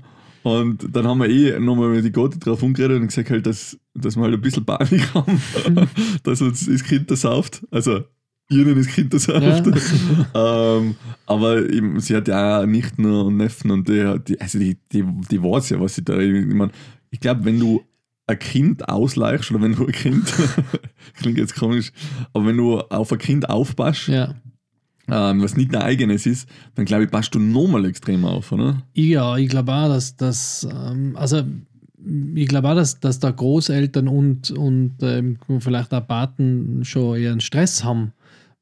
Und 0.45 0.88
dann 0.91 1.06
haben 1.06 1.19
wir 1.19 1.29
eh 1.29 1.59
nochmal 1.61 1.91
mit 1.91 2.05
die 2.05 2.11
Gotti 2.11 2.38
drauf 2.38 2.62
umgeredet 2.62 3.00
und 3.00 3.09
gesagt, 3.09 3.31
halt, 3.31 3.47
dass, 3.47 3.79
dass 3.95 4.17
wir 4.17 4.23
halt 4.23 4.35
ein 4.35 4.41
bisschen 4.41 4.65
Panik 4.65 5.09
haben, 5.15 5.41
dass 6.23 6.43
uns 6.43 6.67
das 6.67 6.83
Kind 6.83 7.11
da 7.11 7.17
sauft. 7.17 7.65
Also 7.71 8.00
ihnen 8.52 8.76
das 8.76 8.87
Kind 8.87 9.12
das 9.12 9.26
ja. 9.26 9.62
ähm, 10.34 10.96
aber 11.26 11.69
eben, 11.70 11.99
sie 12.00 12.16
hat 12.16 12.28
ja 12.28 12.66
nicht 12.66 12.99
nur 12.99 13.31
Neffen 13.31 13.70
und 13.70 13.88
die, 13.88 14.14
die 14.26 14.40
also 14.40 14.58
die, 14.58 14.76
die, 14.93 15.04
die 15.31 15.43
weiß 15.43 15.70
ja, 15.70 15.81
was 15.81 15.94
sie 15.94 16.04
da. 16.04 16.19
Ich, 16.19 16.46
mein, 16.46 16.70
ich 17.10 17.20
glaube, 17.20 17.44
wenn 17.44 17.58
du 17.58 17.82
ein 18.26 18.38
Kind 18.38 18.88
ausleichst 18.88 19.50
oder 19.50 19.62
wenn 19.62 19.75
du 19.75 19.87
ein 19.87 19.93
Kind, 19.93 20.32
klingt 21.14 21.38
jetzt 21.38 21.56
komisch, 21.56 21.93
aber 22.32 22.46
wenn 22.46 22.56
du 22.56 22.78
auf 22.78 23.12
ein 23.12 23.19
Kind 23.19 23.49
aufpasst, 23.49 24.08
ja. 24.08 24.34
ähm, 25.08 25.43
was 25.43 25.56
nicht 25.56 25.75
dein 25.75 25.82
eigenes 25.82 26.26
ist, 26.26 26.49
dann 26.75 26.84
glaube 26.84 27.04
ich, 27.04 27.10
passt 27.10 27.34
du 27.34 27.38
nochmal 27.38 27.84
extrem 27.84 28.25
auf, 28.25 28.52
oder? 28.52 28.82
Ja, 28.94 29.37
ich 29.37 29.49
glaube 29.49 29.72
auch, 29.72 29.88
dass 29.88 30.16
das, 30.16 30.66
ähm, 30.70 31.16
also 31.16 31.43
ich 32.34 32.49
glaube 32.49 32.69
auch, 32.70 32.75
dass, 32.75 33.00
dass 33.00 33.19
da 33.19 33.31
Großeltern 33.31 34.08
und, 34.08 34.50
und 34.50 34.94
ähm, 35.02 35.38
vielleicht 35.60 35.93
auch 35.94 36.06
Paten 36.06 36.84
schon 36.84 37.16
einen 37.16 37.40
Stress 37.40 37.84
haben 37.84 38.12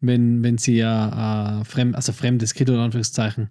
wenn, 0.01 0.43
wenn 0.43 0.59
sie 0.59 0.77
ja 0.77 1.61
äh, 1.61 1.65
fremd, 1.65 1.95
also 1.95 2.13
fremdes 2.13 2.55
Kind 2.55 2.71
oder 2.71 2.81
Anführungszeichen 2.81 3.49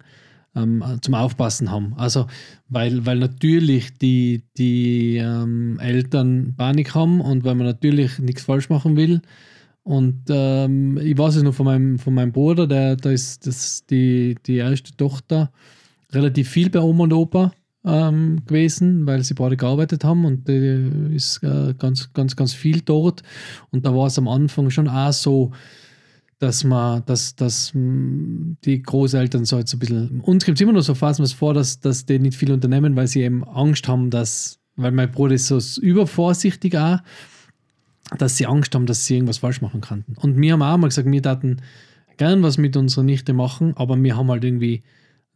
ähm, 0.56 0.82
zum 1.00 1.14
Aufpassen 1.14 1.70
haben. 1.70 1.94
Also, 1.96 2.26
weil, 2.68 3.06
weil 3.06 3.18
natürlich 3.18 3.96
die, 3.98 4.44
die 4.56 5.16
ähm, 5.16 5.78
Eltern 5.80 6.54
Panik 6.56 6.94
haben 6.94 7.20
und 7.20 7.44
weil 7.44 7.54
man 7.54 7.66
natürlich 7.66 8.18
nichts 8.18 8.42
falsch 8.42 8.68
machen 8.68 8.96
will. 8.96 9.20
Und 9.82 10.24
ähm, 10.28 10.98
ich 10.98 11.16
weiß 11.16 11.36
es 11.36 11.42
noch 11.42 11.54
von 11.54 11.66
meinem, 11.66 11.98
von 11.98 12.14
meinem 12.14 12.32
Bruder, 12.32 12.66
der, 12.66 12.96
da 12.96 13.10
ist 13.10 13.46
das, 13.46 13.86
die, 13.86 14.36
die 14.46 14.56
erste 14.56 14.96
Tochter 14.96 15.50
relativ 16.12 16.48
viel 16.48 16.70
bei 16.70 16.80
Oma 16.80 17.04
und 17.04 17.12
Opa 17.12 17.52
ähm, 17.84 18.42
gewesen, 18.46 19.06
weil 19.06 19.24
sie 19.24 19.34
beide 19.34 19.56
gearbeitet 19.56 20.04
haben 20.04 20.24
und 20.24 20.48
die 20.48 21.14
ist 21.14 21.42
äh, 21.42 21.74
ganz, 21.78 22.12
ganz, 22.12 22.36
ganz 22.36 22.52
viel 22.52 22.82
dort. 22.82 23.22
Und 23.70 23.86
da 23.86 23.94
war 23.94 24.06
es 24.06 24.18
am 24.18 24.28
Anfang 24.28 24.70
schon 24.70 24.88
auch 24.88 25.12
so, 25.12 25.52
dass 26.40 26.64
man, 26.64 27.04
dass, 27.04 27.36
dass 27.36 27.72
hm, 27.74 28.56
die 28.64 28.82
Großeltern 28.82 29.44
so 29.44 29.58
jetzt 29.58 29.74
ein 29.74 29.78
bisschen, 29.78 30.20
uns 30.22 30.44
gibt 30.44 30.58
es 30.58 30.62
immer 30.62 30.72
noch 30.72 30.80
so 30.80 30.94
Phasen 30.94 31.22
was 31.22 31.34
vor, 31.34 31.54
dass, 31.54 31.80
dass 31.80 32.06
die 32.06 32.18
nicht 32.18 32.36
viel 32.36 32.50
unternehmen, 32.50 32.96
weil 32.96 33.06
sie 33.06 33.20
eben 33.20 33.44
Angst 33.44 33.86
haben, 33.86 34.10
dass, 34.10 34.58
weil 34.74 34.90
mein 34.90 35.10
Bruder 35.12 35.34
ist 35.34 35.46
so 35.46 35.60
übervorsichtig 35.80 36.76
auch, 36.78 36.98
dass 38.16 38.38
sie 38.38 38.46
Angst 38.46 38.74
haben, 38.74 38.86
dass 38.86 39.04
sie 39.04 39.14
irgendwas 39.14 39.38
falsch 39.38 39.60
machen 39.60 39.82
könnten. 39.82 40.14
Und 40.16 40.40
wir 40.40 40.54
haben 40.54 40.62
auch 40.62 40.78
mal 40.78 40.88
gesagt, 40.88 41.10
wir 41.10 41.22
daten 41.22 41.58
gern 42.16 42.42
was 42.42 42.56
mit 42.56 42.74
unserer 42.74 43.04
Nichte 43.04 43.34
machen, 43.34 43.76
aber 43.76 44.02
wir 44.02 44.16
haben 44.16 44.30
halt 44.30 44.42
irgendwie 44.42 44.82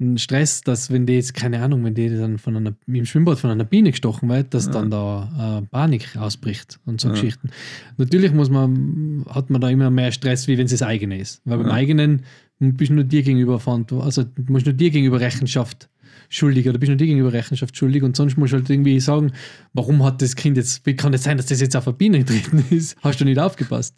einen 0.01 0.19
Stress, 0.19 0.63
dass 0.63 0.91
wenn 0.91 1.07
die 1.07 1.15
jetzt, 1.15 1.35
keine 1.35 1.63
Ahnung, 1.63 1.85
wenn 1.85 1.95
die 1.95 2.09
dann 2.09 2.39
von 2.39 2.57
einer, 2.57 2.75
im 2.87 3.05
Schwimmbad 3.05 3.39
von 3.39 3.51
einer 3.51 3.65
Biene 3.65 3.91
gestochen 3.91 4.29
wird, 4.29 4.53
dass 4.53 4.67
ja. 4.67 4.73
dann 4.73 4.91
da 4.91 5.61
äh, 5.63 5.67
Panik 5.71 6.17
ausbricht 6.17 6.81
und 6.85 7.01
so 7.01 7.09
ja. 7.09 7.15
Geschichten. 7.15 7.51
Natürlich 7.97 8.33
muss 8.33 8.51
man, 8.51 9.25
hat 9.29 9.51
man 9.51 9.61
da 9.61 9.69
immer 9.71 9.91
mehr 9.91 10.11
Stress, 10.11 10.49
wie 10.49 10.59
wenn 10.59 10.67
es 10.67 10.73
das 10.73 10.83
eigene 10.83 11.19
ist. 11.19 11.43
Weil 11.45 11.59
beim 11.59 11.71
eigenen 11.71 12.23
bist 12.59 12.91
du 12.91 12.95
nur 12.95 13.05
dir 13.05 13.23
gegenüber 13.23 13.61
also 14.01 14.25
musst 14.49 14.67
nur 14.67 14.75
dir 14.75 14.91
gegenüber 14.91 15.21
Rechenschaft 15.21 15.89
schuldig 16.29 16.69
oder 16.69 16.79
bist 16.79 16.89
nur 16.89 16.97
dir 16.97 17.07
gegenüber 17.07 17.33
Rechenschaft 17.33 17.77
schuldig 17.77 18.03
und 18.03 18.17
sonst 18.17 18.37
musst 18.37 18.53
du 18.53 18.59
halt 18.59 18.71
irgendwie 18.71 18.99
sagen, 19.01 19.33
warum 19.73 20.03
hat 20.05 20.23
das 20.23 20.35
Kind 20.37 20.57
jetzt, 20.57 20.85
wie 20.87 20.97
kann 20.97 21.13
es 21.13 21.21
das 21.21 21.25
sein, 21.25 21.37
dass 21.37 21.47
das 21.47 21.61
jetzt 21.61 21.77
auf 21.77 21.87
eine 21.87 21.97
Biene 21.97 22.19
getreten 22.19 22.65
ist? 22.71 22.97
Hast 23.03 23.21
du 23.21 23.25
nicht 23.25 23.39
aufgepasst? 23.39 23.95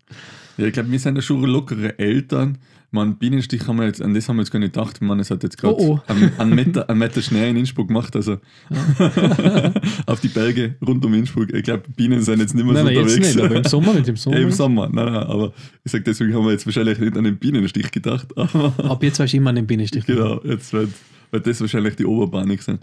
Ja, 0.58 0.66
ich 0.66 0.72
glaube, 0.72 0.90
wir 0.90 0.98
sind 0.98 1.16
ja 1.16 1.22
schon 1.22 1.42
lockere 1.44 1.98
Eltern, 1.98 2.58
man, 2.90 3.19
Bienenstich 3.19 3.66
haben 3.66 3.78
wir 3.78 3.87
jetzt, 3.87 4.00
an 4.00 4.14
das 4.14 4.28
haben 4.28 4.37
wir 4.37 4.43
jetzt 4.43 4.50
gar 4.50 4.59
nicht 4.59 4.73
gedacht. 4.73 5.00
Man, 5.02 5.19
es 5.21 5.31
hat 5.31 5.43
jetzt 5.43 5.59
gerade 5.59 5.75
oh, 5.78 6.00
oh. 6.00 6.12
einen, 6.12 6.33
einen, 6.38 6.55
Meter, 6.55 6.88
einen 6.88 6.99
Meter 6.99 7.21
Schnee 7.21 7.50
in 7.50 7.57
Innsbruck 7.57 7.88
gemacht, 7.88 8.14
also 8.14 8.38
auf 10.07 10.21
die 10.21 10.28
Berge 10.28 10.76
rund 10.87 11.05
um 11.05 11.14
Innsbruck. 11.14 11.52
Ich 11.52 11.64
glaube, 11.64 11.85
Bienen 11.95 12.23
sind 12.23 12.40
jetzt 12.40 12.55
nicht 12.55 12.64
mehr 12.64 12.75
nein, 12.75 12.87
so 12.87 12.90
nein, 12.90 13.02
unterwegs. 13.02 13.35
Nicht, 13.35 13.45
aber 13.45 13.57
im 13.57 13.64
Sommer 13.64 13.95
nicht 13.95 14.09
im 14.09 14.16
Sommer. 14.16 14.38
Ja, 14.38 14.43
Im 14.47 14.52
Sommer, 14.52 14.88
nein, 14.93 15.12
nein, 15.12 15.23
aber 15.25 15.52
ich 15.85 15.93
sage, 15.93 16.05
deswegen 16.05 16.35
haben 16.35 16.45
wir 16.45 16.52
jetzt 16.52 16.66
wahrscheinlich 16.66 16.99
nicht 16.99 17.16
an 17.16 17.25
den 17.25 17.38
Bienenstich 17.38 17.90
gedacht. 17.90 18.26
Ab 18.38 19.02
jetzt 19.02 19.19
weißt 19.19 19.33
du 19.33 19.37
immer 19.37 19.50
an 19.50 19.57
den 19.57 19.66
Bienenstich. 19.66 20.07
Genau, 20.07 20.40
jetzt 20.45 20.73
wird, 20.73 20.90
wird 21.31 21.47
das 21.47 21.61
wahrscheinlich 21.61 21.97
die 21.97 22.07
Oberpanik 22.07 22.62
sein. 22.62 22.78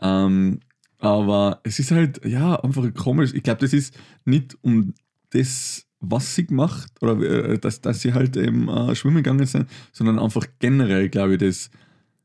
Ähm, 0.00 0.60
aber 0.98 1.60
es 1.64 1.78
ist 1.78 1.90
halt, 1.90 2.24
ja, 2.24 2.54
einfach 2.56 2.92
komisch. 2.94 3.32
Ich 3.34 3.42
glaube, 3.42 3.60
das 3.60 3.72
ist 3.72 3.94
nicht 4.24 4.56
um 4.62 4.94
das 5.30 5.86
was 6.04 6.34
sie 6.34 6.46
gemacht 6.46 6.90
oder 7.00 7.18
äh, 7.20 7.58
dass, 7.58 7.80
dass 7.80 8.00
sie 8.02 8.12
halt 8.12 8.36
eben 8.36 8.68
äh, 8.68 8.94
schwimmen 8.94 9.18
gegangen 9.18 9.46
sind, 9.46 9.68
sondern 9.92 10.18
einfach 10.18 10.44
generell, 10.58 11.08
glaube 11.08 11.34
ich, 11.34 11.38
das, 11.38 11.70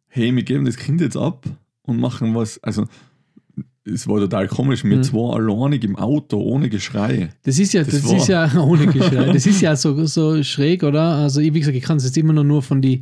hey, 0.07 0.35
wir 0.35 0.43
geben 0.43 0.65
das 0.65 0.77
Kind 0.77 0.99
jetzt 0.99 1.15
ab 1.15 1.45
und 1.83 1.99
machen 1.99 2.35
was. 2.35 2.61
Also, 2.63 2.85
es 3.85 4.05
war 4.07 4.19
total 4.19 4.47
komisch. 4.47 4.83
Wir 4.83 4.97
Mhm. 4.97 5.03
zwei 5.03 5.35
alleinig 5.37 5.83
im 5.85 5.95
Auto, 5.95 6.39
ohne 6.41 6.67
Geschrei. 6.69 7.29
Das 7.43 7.57
ist 7.57 7.71
ja, 7.73 7.83
Das 7.83 8.01
das, 8.01 8.11
ist 8.11 8.27
ja 8.27 8.51
ohne 8.61 8.87
Geschrei. 8.87 9.31
Das 9.31 9.45
ist 9.45 9.61
ja 9.61 9.75
so, 9.77 10.05
so 10.05 10.43
schräg, 10.43 10.83
oder? 10.83 11.03
Also, 11.03 11.39
ich, 11.39 11.53
wie 11.53 11.59
gesagt, 11.59 11.77
ich 11.77 11.83
kann 11.83 11.97
es 11.97 12.03
jetzt 12.03 12.17
immer 12.17 12.33
noch 12.33 12.43
nur 12.43 12.61
von 12.61 12.81
die, 12.81 13.01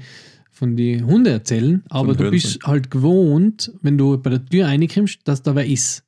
von 0.51 0.75
die 0.75 1.01
Hunde 1.01 1.32
erzählen, 1.32 1.84
aber 1.89 2.13
Von 2.15 2.25
du 2.25 2.32
bist 2.32 2.60
halt 2.65 2.91
gewohnt, 2.91 3.72
wenn 3.82 3.98
du 3.98 4.17
bei 4.17 4.29
der 4.29 4.46
Tür 4.46 4.65
reinkommst, 4.67 5.20
dass 5.24 5.41
da 5.41 5.55
wer 5.55 5.65
ist. 5.65 6.03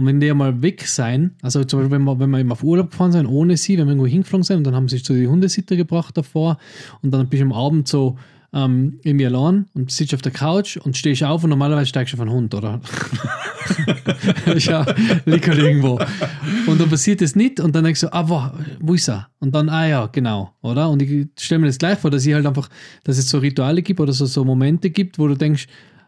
Und 0.00 0.06
wenn 0.06 0.18
die 0.18 0.32
mal 0.32 0.62
weg 0.62 0.86
sein, 0.86 1.32
also 1.42 1.62
zum 1.62 1.80
Beispiel, 1.80 1.98
wenn 1.98 2.04
wir, 2.04 2.18
wenn 2.18 2.30
wir 2.30 2.38
eben 2.38 2.50
auf 2.50 2.64
Urlaub 2.64 2.90
gefahren 2.90 3.12
sind, 3.12 3.26
ohne 3.26 3.58
sie, 3.58 3.76
wenn 3.76 3.84
wir 3.84 3.90
irgendwo 3.90 4.06
hingeflogen 4.06 4.44
sind, 4.44 4.56
und 4.56 4.64
dann 4.64 4.74
haben 4.74 4.88
sie 4.88 4.96
so 4.96 5.12
die 5.12 5.28
Hundesitter 5.28 5.76
gebracht 5.76 6.16
davor 6.16 6.56
und 7.02 7.10
dann 7.10 7.28
bist 7.28 7.42
du 7.42 7.44
am 7.44 7.52
Abend 7.52 7.86
so 7.86 8.16
ähm, 8.54 8.98
irgendwie 9.02 9.26
allein 9.26 9.66
und 9.74 9.90
sitzt 9.90 10.14
auf 10.14 10.22
der 10.22 10.32
Couch 10.32 10.78
und 10.78 10.96
stehst 10.96 11.22
auf 11.22 11.44
und 11.44 11.50
normalerweise 11.50 11.84
steigst 11.84 12.14
du 12.14 12.16
auf 12.16 12.22
einen 12.22 12.30
Hund, 12.30 12.54
oder? 12.54 12.80
ja, 14.56 14.86
liegt 15.26 15.46
halt 15.46 15.58
irgendwo. 15.58 16.00
Und 16.66 16.80
dann 16.80 16.88
passiert 16.88 17.20
das 17.20 17.36
nicht 17.36 17.60
und 17.60 17.76
dann 17.76 17.84
denkst 17.84 18.00
du, 18.00 18.10
ah, 18.10 18.26
wo, 18.26 18.42
wo 18.80 18.94
ist 18.94 19.10
er? 19.10 19.28
Und 19.38 19.54
dann, 19.54 19.68
ah 19.68 19.86
ja, 19.86 20.06
genau, 20.06 20.54
oder? 20.62 20.88
Und 20.88 21.02
ich 21.02 21.28
stelle 21.38 21.58
mir 21.58 21.66
das 21.66 21.76
gleich 21.76 21.98
vor, 21.98 22.10
dass 22.10 22.24
ich 22.24 22.32
halt 22.32 22.46
einfach, 22.46 22.70
dass 23.04 23.18
es 23.18 23.28
so 23.28 23.36
Rituale 23.36 23.82
gibt 23.82 24.00
oder 24.00 24.14
so, 24.14 24.24
so 24.24 24.46
Momente 24.46 24.88
gibt, 24.88 25.18
wo 25.18 25.28
du 25.28 25.34
denkst, 25.34 25.66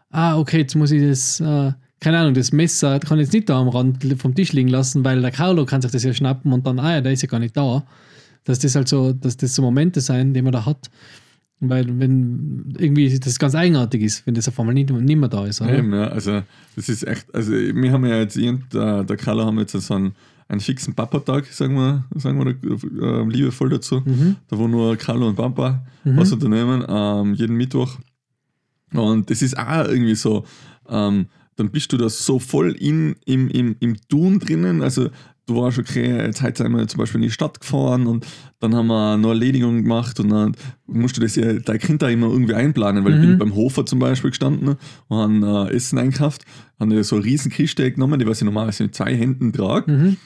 ah, 0.09 0.39
okay, 0.39 0.61
jetzt 0.61 0.73
muss 0.73 0.89
ich 0.89 1.07
das, 1.07 1.39
äh, 1.41 1.73
keine 2.03 2.19
Ahnung, 2.19 2.33
das 2.33 2.51
Messer 2.51 2.99
kann 2.99 3.17
ich 3.17 3.25
jetzt 3.25 3.33
nicht 3.33 3.49
da 3.49 3.59
am 3.59 3.69
Rand 3.69 4.03
vom 4.21 4.35
Tisch 4.35 4.51
liegen 4.53 4.69
lassen, 4.69 5.03
weil 5.03 5.21
der 5.21 5.31
Carlo 5.31 5.65
kann 5.65 5.81
sich 5.81 5.91
das 5.91 6.03
ja 6.03 6.13
schnappen 6.13 6.51
und 6.53 6.67
dann, 6.67 6.79
ah 6.79 6.95
ja, 6.95 7.01
der 7.01 7.13
ist 7.13 7.21
ja 7.21 7.27
gar 7.27 7.39
nicht 7.39 7.55
da. 7.57 7.83
Dass 8.43 8.59
das 8.59 8.75
halt 8.75 8.87
so, 8.89 9.13
dass 9.13 9.37
das 9.37 9.55
so 9.55 9.61
Momente 9.61 10.01
sein, 10.01 10.33
die 10.33 10.41
man 10.41 10.51
da 10.51 10.65
hat. 10.65 10.89
Weil 11.61 11.97
wenn 11.97 12.75
irgendwie 12.77 13.17
das 13.17 13.39
ganz 13.39 13.55
eigenartig 13.55 14.01
ist, 14.01 14.27
wenn 14.27 14.33
das 14.33 14.49
auf 14.49 14.59
einmal 14.59 14.73
nicht, 14.75 14.89
nicht 14.91 15.15
mehr 15.17 15.29
da 15.29 15.45
ist. 15.45 15.61
Oder? 15.61 15.77
Eben, 15.77 15.93
ja, 15.93 16.07
also 16.09 16.41
das 16.75 16.89
ist 16.89 17.07
echt, 17.07 17.33
also 17.33 17.53
wir 17.53 17.91
haben 17.91 18.05
ja 18.05 18.19
jetzt, 18.19 18.35
ich 18.35 18.49
und 18.49 18.73
der, 18.73 19.05
der 19.05 19.15
Carlo 19.15 19.45
haben 19.45 19.57
jetzt 19.59 19.71
so 19.71 19.93
einen, 19.93 20.13
einen 20.49 20.59
fixen 20.59 20.93
Papa-Tag, 20.93 21.45
sagen 21.45 21.75
wir, 21.75 22.03
sagen 22.15 22.37
wir 22.43 22.47
äh, 22.51 23.29
liebevoll 23.29 23.69
dazu, 23.69 24.01
Mhm. 24.03 24.35
da 24.49 24.57
wo 24.57 24.67
nur 24.67 24.97
Carlo 24.97 25.29
und 25.29 25.35
Papa 25.35 25.85
was 26.03 26.33
unternehmen, 26.33 26.83
ähm, 26.85 27.33
jeden 27.33 27.55
Mittwoch. 27.55 27.97
Und 28.93 29.29
das 29.29 29.41
ist 29.41 29.57
auch 29.57 29.87
irgendwie 29.87 30.15
so, 30.15 30.43
ähm, 30.89 31.27
dann 31.55 31.71
bist 31.71 31.91
du 31.93 31.97
da 31.97 32.09
so 32.09 32.39
voll 32.39 32.71
in, 32.71 33.15
im, 33.25 33.49
im, 33.49 33.75
im 33.79 33.97
Tun 34.07 34.39
drinnen, 34.39 34.81
also 34.81 35.09
du 35.45 35.55
warst 35.57 35.77
okay, 35.77 36.25
jetzt 36.25 36.41
heute 36.41 36.63
sind 36.63 36.71
wir 36.71 36.87
zum 36.87 36.99
Beispiel 36.99 37.19
in 37.21 37.27
die 37.27 37.31
Stadt 37.31 37.59
gefahren 37.59 38.07
und 38.07 38.25
dann 38.59 38.75
haben 38.75 38.87
wir 38.87 39.17
noch 39.17 39.29
Erledigungen 39.29 39.83
gemacht 39.83 40.19
und 40.19 40.29
dann 40.29 40.55
musst 40.87 41.17
du 41.17 41.21
das 41.21 41.35
ja, 41.35 41.53
dein 41.53 41.79
Kind 41.79 42.01
da 42.01 42.09
immer 42.09 42.27
irgendwie 42.27 42.53
einplanen, 42.53 43.03
weil 43.03 43.15
ich 43.15 43.21
bin 43.21 43.37
beim 43.37 43.55
Hofer 43.55 43.85
zum 43.85 43.99
Beispiel 43.99 44.29
gestanden 44.29 44.77
und 45.07 45.17
haben 45.17 45.43
äh, 45.43 45.73
Essen 45.73 45.97
einkauft, 45.97 46.45
haben 46.79 47.03
so 47.03 47.17
eine 47.17 47.25
riesen 47.25 47.51
Kiste 47.51 47.91
genommen, 47.91 48.19
die 48.19 48.27
was 48.27 48.41
ich 48.41 48.45
normalerweise 48.45 48.83
mit 48.83 48.95
zwei 48.95 49.15
Händen 49.15 49.51
trage. 49.51 49.91
Mhm. 49.91 50.17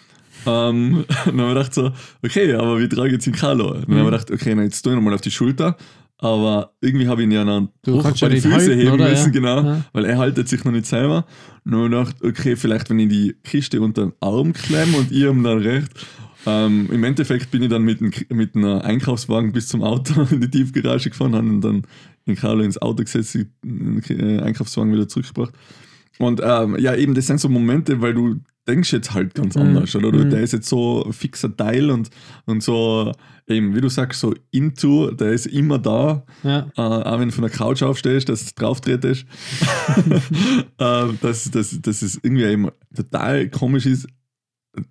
Ähm, 0.46 0.98
und 0.98 1.06
dann 1.26 1.26
haben 1.26 1.38
wir 1.38 1.48
gedacht 1.50 1.74
so, 1.74 1.92
okay, 2.24 2.54
aber 2.54 2.80
wir 2.80 2.90
tragen 2.90 3.12
jetzt 3.12 3.26
den. 3.26 3.34
Und 3.34 3.42
dann 3.42 3.60
haben 3.60 3.88
wir 3.88 4.06
gedacht, 4.06 4.32
okay, 4.32 4.54
na, 4.56 4.64
jetzt 4.64 4.82
tue 4.82 4.94
ich 4.94 4.96
nochmal 4.96 5.14
auf 5.14 5.22
die 5.22 5.32
Schulter. 5.32 5.78
Aber 6.20 6.74
irgendwie 6.82 7.08
habe 7.08 7.22
ich 7.22 7.28
ihn 7.28 7.32
ja 7.32 7.46
dann 7.46 7.70
Du 7.84 7.94
hoch 7.98 8.04
kannst 8.04 8.22
bei 8.22 8.28
ja 8.28 8.34
die 8.36 8.42
Füße 8.42 8.56
halten, 8.56 8.78
heben 8.80 8.92
oder? 8.92 9.10
müssen, 9.10 9.26
Ja. 9.26 9.32
genau, 9.32 9.62
Ja. 9.64 9.86
weil 9.94 10.06
er 10.06 10.18
haltet 10.18 10.48
sich 10.50 10.64
noch 10.64 10.72
nicht 10.72 10.88
selber. 10.88 11.26
Und 11.64 11.72
dann 11.74 11.82
habe 11.82 11.88
ich 11.88 11.92
gedacht, 11.92 12.16
okay, 12.24 12.56
vielleicht 12.56 12.90
wenn 12.90 13.00
ich 13.00 13.10
die 13.10 13.36
Kiste 13.44 13.82
unter 13.82 14.04
den 14.08 14.14
Arm 14.20 14.54
klemme 14.54 14.98
und 14.98 15.12
ihr 15.12 15.30
ihm 15.30 15.44
dann 15.44 15.60
recht. 15.60 15.92
Ähm, 16.48 16.88
Im 16.92 17.04
Endeffekt 17.04 17.52
bin 17.52 17.62
ich 17.62 17.70
dann 17.70 17.84
mit, 17.84 18.00
einem, 18.02 18.12
mit 18.30 18.56
einem 18.56 18.80
Einkaufswagen 18.80 19.52
bis 19.52 19.68
zum 19.68 19.84
Auto 19.84 20.22
in 20.32 20.42
die 20.42 20.50
Tiefgarage 20.50 21.10
gefahren, 21.10 21.34
ihn 21.34 21.62
dann 21.62 21.82
in 22.26 22.36
Carlo 22.36 22.64
ins 22.64 22.82
Auto 22.82 23.04
gesetzt, 23.04 23.38
den 23.64 24.02
äh, 24.10 24.40
Einkaufswagen 24.42 24.92
wieder 24.94 25.08
zurückgebracht. 25.08 25.54
Und 26.20 26.42
ähm, 26.44 26.78
ja, 26.80 26.96
eben, 26.96 27.14
das 27.14 27.28
sind 27.28 27.40
so 27.40 27.48
Momente, 27.50 28.02
weil 28.02 28.14
du 28.14 28.38
denkst 28.68 28.92
jetzt 28.94 29.14
halt 29.14 29.34
ganz 29.34 29.56
anders, 29.56 29.96
oder? 29.96 30.12
Du, 30.12 30.26
Der 30.26 30.42
ist 30.42 30.54
jetzt 30.54 30.68
so 30.68 31.08
fixer 31.12 31.56
Teil 31.56 31.90
und, 31.90 32.10
und 32.46 32.62
so, 32.62 33.12
eben, 33.48 33.76
wie 33.76 33.82
du 33.82 33.90
sagst, 33.90 34.20
so 34.20 34.34
into, 34.52 35.12
der 35.12 35.32
ist 35.32 35.46
immer 35.46 35.80
da. 35.80 36.26
Ja. 36.44 36.68
Äh, 36.76 36.82
auch 36.82 37.20
wenn 37.20 37.30
du 37.30 37.34
von 37.34 37.44
der 37.44 37.52
Couch 37.52 37.82
aufstehst, 37.82 38.30
dass 38.30 38.46
du 38.46 38.62
drauf 38.62 38.82
trittst. 38.82 39.26
äh, 40.78 41.08
dass, 41.22 41.50
dass, 41.52 41.82
dass 41.82 42.02
es 42.02 42.20
irgendwie 42.22 42.44
eben 42.44 42.70
total 42.96 43.50
komisch 43.50 43.86
ist, 43.86 44.08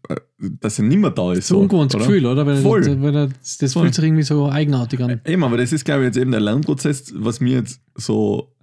äh, 0.08 0.16
dass 0.38 0.78
er 0.78 0.84
nicht 0.84 0.98
mehr 0.98 1.10
da 1.10 1.32
ist. 1.32 1.48
So 1.48 1.56
ein 1.56 1.62
ungewohntes 1.62 1.96
oder? 1.96 2.06
Gefühl, 2.06 2.26
oder? 2.26 2.46
Weil, 2.46 2.56
Voll. 2.56 3.02
weil 3.02 3.12
das, 3.12 3.58
das 3.58 3.72
Voll. 3.72 3.84
fühlt 3.84 3.94
sich 3.94 4.04
irgendwie 4.04 4.22
so 4.22 4.48
eigenartig 4.48 5.00
an. 5.02 5.20
Eben, 5.24 5.44
aber 5.44 5.56
das 5.56 5.72
ist, 5.72 5.84
glaube 5.84 6.02
ich, 6.02 6.06
jetzt 6.06 6.16
eben 6.16 6.30
der 6.30 6.40
Lernprozess, 6.40 7.12
was 7.16 7.40
wir 7.40 7.58
jetzt 7.58 7.80
so 7.94 8.54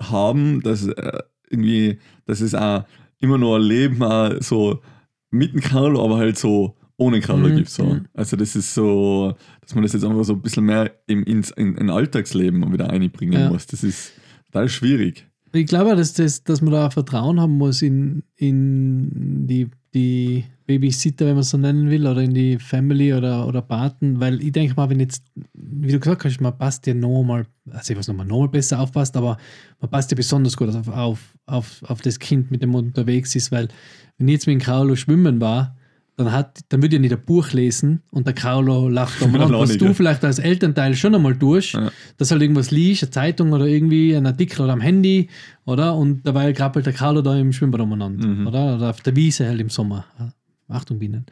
haben, 0.00 0.62
dass 0.62 0.86
äh, 0.86 1.18
irgendwie, 1.50 1.98
dass 2.24 2.40
es 2.40 2.54
auch 2.54 2.84
immer 3.22 3.38
noch 3.38 3.56
ein 3.56 3.62
Leben 3.62 4.02
auch 4.02 4.32
so 4.40 4.80
mit 5.30 5.52
dem 5.54 5.60
Carlo, 5.60 6.04
aber 6.04 6.18
halt 6.18 6.38
so 6.38 6.76
ohne 6.98 7.20
Carlo 7.20 7.48
Mhm, 7.48 7.56
gibt. 7.56 7.70
So. 7.70 7.84
mhm. 7.84 8.06
Also 8.14 8.36
das 8.36 8.54
ist 8.54 8.74
so, 8.74 9.34
dass 9.62 9.74
man 9.74 9.82
das 9.82 9.92
jetzt 9.94 10.04
einfach 10.04 10.24
so 10.24 10.34
ein 10.34 10.42
bisschen 10.42 10.64
mehr 10.64 10.92
im, 11.06 11.24
ins 11.24 11.50
in, 11.50 11.76
in 11.76 11.88
Alltagsleben 11.90 12.70
wieder 12.72 12.90
einbringen 12.90 13.32
Ja. 13.40 13.48
muss. 13.48 13.66
Das 13.66 13.82
ist 13.82 14.12
total 14.46 14.68
schwierig. 14.68 15.26
Ich 15.54 15.66
glaube, 15.66 15.94
dass, 15.96 16.14
das, 16.14 16.44
dass 16.44 16.62
man 16.62 16.72
da 16.72 16.90
Vertrauen 16.90 17.38
haben 17.40 17.58
muss 17.58 17.82
in, 17.82 18.22
in 18.36 19.46
die, 19.46 19.68
die 19.94 20.44
Babysitter, 20.66 21.26
wenn 21.26 21.34
man 21.34 21.42
es 21.42 21.50
so 21.50 21.58
nennen 21.58 21.90
will, 21.90 22.06
oder 22.06 22.22
in 22.22 22.32
die 22.32 22.58
Family 22.58 23.12
oder, 23.12 23.46
oder 23.46 23.60
Paten, 23.60 24.18
weil 24.20 24.42
ich 24.42 24.52
denke 24.52 24.74
mal, 24.74 24.88
wenn 24.88 25.00
jetzt, 25.00 25.24
wie 25.52 25.92
du 25.92 26.00
gesagt 26.00 26.24
hast, 26.24 26.40
man 26.40 26.56
passt 26.56 26.86
ja 26.86 26.94
nochmal, 26.94 27.46
also 27.70 27.92
ich 27.92 27.98
weiß 27.98 28.08
nicht, 28.08 28.16
man 28.16 28.26
nochmal 28.26 28.48
besser 28.48 28.80
aufpasst, 28.80 29.14
aber 29.16 29.36
man 29.80 29.90
passt 29.90 30.10
ja 30.10 30.16
besonders 30.16 30.56
gut 30.56 30.74
auf, 30.74 30.88
auf, 30.88 31.34
auf, 31.44 31.82
auf 31.82 32.00
das 32.00 32.18
Kind, 32.18 32.50
mit 32.50 32.62
dem 32.62 32.70
man 32.70 32.86
unterwegs 32.86 33.34
ist, 33.34 33.52
weil 33.52 33.68
wenn 34.16 34.28
ich 34.28 34.32
jetzt 34.32 34.46
mit 34.46 34.54
dem 34.54 34.62
Kraulo 34.62 34.96
schwimmen 34.96 35.40
war, 35.40 35.76
dann, 36.24 36.32
hat, 36.32 36.60
dann 36.68 36.82
würde 36.82 36.96
ich 36.96 37.00
nicht 37.00 37.12
ein 37.12 37.24
Buch 37.24 37.52
lesen 37.52 38.02
und 38.10 38.26
der 38.26 38.34
Kraulo 38.34 38.88
lacht 38.88 39.22
am 39.22 39.34
Rand, 39.34 39.52
was 39.52 39.76
du 39.76 39.86
ja. 39.86 39.94
vielleicht 39.94 40.24
als 40.24 40.38
Elternteil 40.38 40.94
schon 40.94 41.14
einmal 41.14 41.36
tust, 41.36 41.74
Ja. 41.74 41.90
dass 42.18 42.30
halt 42.30 42.42
irgendwas 42.42 42.70
liest, 42.70 43.02
eine 43.02 43.10
Zeitung 43.10 43.52
oder 43.52 43.66
irgendwie 43.66 44.14
ein 44.14 44.26
Artikel 44.26 44.62
oder 44.62 44.72
am 44.72 44.80
Handy, 44.80 45.28
oder? 45.64 45.94
Und 45.96 46.26
dabei 46.26 46.52
krabbelt 46.52 46.86
der 46.86 46.92
Carlo 46.92 47.22
da 47.22 47.36
im 47.36 47.52
Schwimmbad 47.52 47.80
umeinander, 47.80 48.26
Mhm. 48.26 48.46
oder? 48.46 48.76
Oder 48.76 48.90
auf 48.90 49.00
der 49.00 49.14
Wiese 49.16 49.46
halt 49.46 49.60
im 49.60 49.68
Sommer. 49.70 50.04
Achtung, 50.68 50.98
Bienen. 50.98 51.26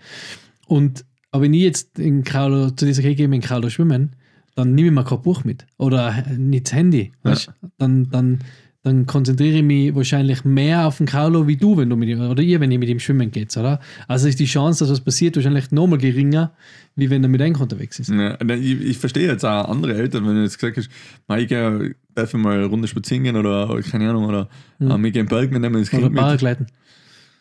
Und 0.67 1.05
aber 1.33 1.45
wenn 1.45 1.55
ich 1.55 1.63
jetzt 1.63 1.99
in 1.99 2.25
Carlo, 2.25 2.71
zu 2.71 2.85
dieser 2.87 3.03
gehe 3.03 3.29
mit 3.29 3.43
Carlo 3.45 3.69
schwimmen, 3.71 4.17
dann 4.57 4.75
nehme 4.75 4.89
ich 4.89 4.95
mir 4.95 5.05
kein 5.05 5.23
Buch 5.23 5.45
mit. 5.45 5.65
Oder 5.79 6.25
nicht 6.37 6.67
das 6.67 6.73
Handy. 6.75 7.13
Ja. 7.25 7.31
Weißt? 7.31 7.53
Dann, 7.79 8.11
dann, 8.11 8.41
dann 8.83 9.05
konzentriere 9.05 9.59
ich 9.59 9.63
mich 9.63 9.95
wahrscheinlich 9.95 10.45
mehr 10.45 10.87
auf 10.87 10.97
den 10.97 11.07
Carlo 11.07 11.47
wie 11.47 11.57
du, 11.57 11.77
wenn 11.77 11.91
du 11.91 11.97
mit 11.97 12.09
ihm, 12.09 12.21
oder 12.21 12.43
ihr, 12.43 12.61
wenn 12.61 12.71
ihr 12.71 12.79
mit 12.79 12.89
ihm 12.89 12.99
schwimmen 12.99 13.31
geht, 13.31 13.55
oder? 13.57 13.79
Also 14.09 14.27
ist 14.27 14.41
die 14.41 14.47
Chance, 14.47 14.85
dass 14.85 14.91
was 14.93 15.01
passiert, 15.03 15.37
wahrscheinlich 15.37 15.71
nochmal 15.71 15.99
geringer, 15.99 16.53
wie 16.97 17.11
wenn 17.11 17.23
er 17.23 17.29
mit 17.29 17.43
einem 17.43 17.61
unterwegs 17.61 17.99
ist. 17.99 18.09
Ja, 18.11 18.37
und 18.37 18.51
ich, 18.51 18.81
ich 18.81 18.97
verstehe 18.99 19.27
jetzt 19.29 19.45
auch 19.45 19.69
andere 19.69 19.95
Eltern, 19.95 20.27
wenn 20.27 20.35
du 20.37 20.43
jetzt 20.43 20.59
gesagt 20.59 20.79
hast, 20.79 20.89
"Mei, 21.29 21.43
ich 21.43 21.49
gehe, 21.49 21.95
darf 22.15 22.33
ich 22.33 22.41
mal 22.41 22.55
eine 22.57 22.67
Runde 22.67 22.89
spazieren 22.89 23.25
gehen 23.25 23.37
oder 23.37 23.79
keine 23.83 24.09
Ahnung, 24.09 24.25
oder 24.25 24.49
ich 24.79 24.87
gehe 24.89 24.97
in 24.97 25.13
den 25.13 25.27
Berg, 25.27 25.51
wir 25.51 25.59
nehmen 25.59 25.75
das 25.81 25.93
Oder 25.93 26.01
Kind 26.03 26.13
mit. 26.13 26.21
Paragleiten. 26.23 26.67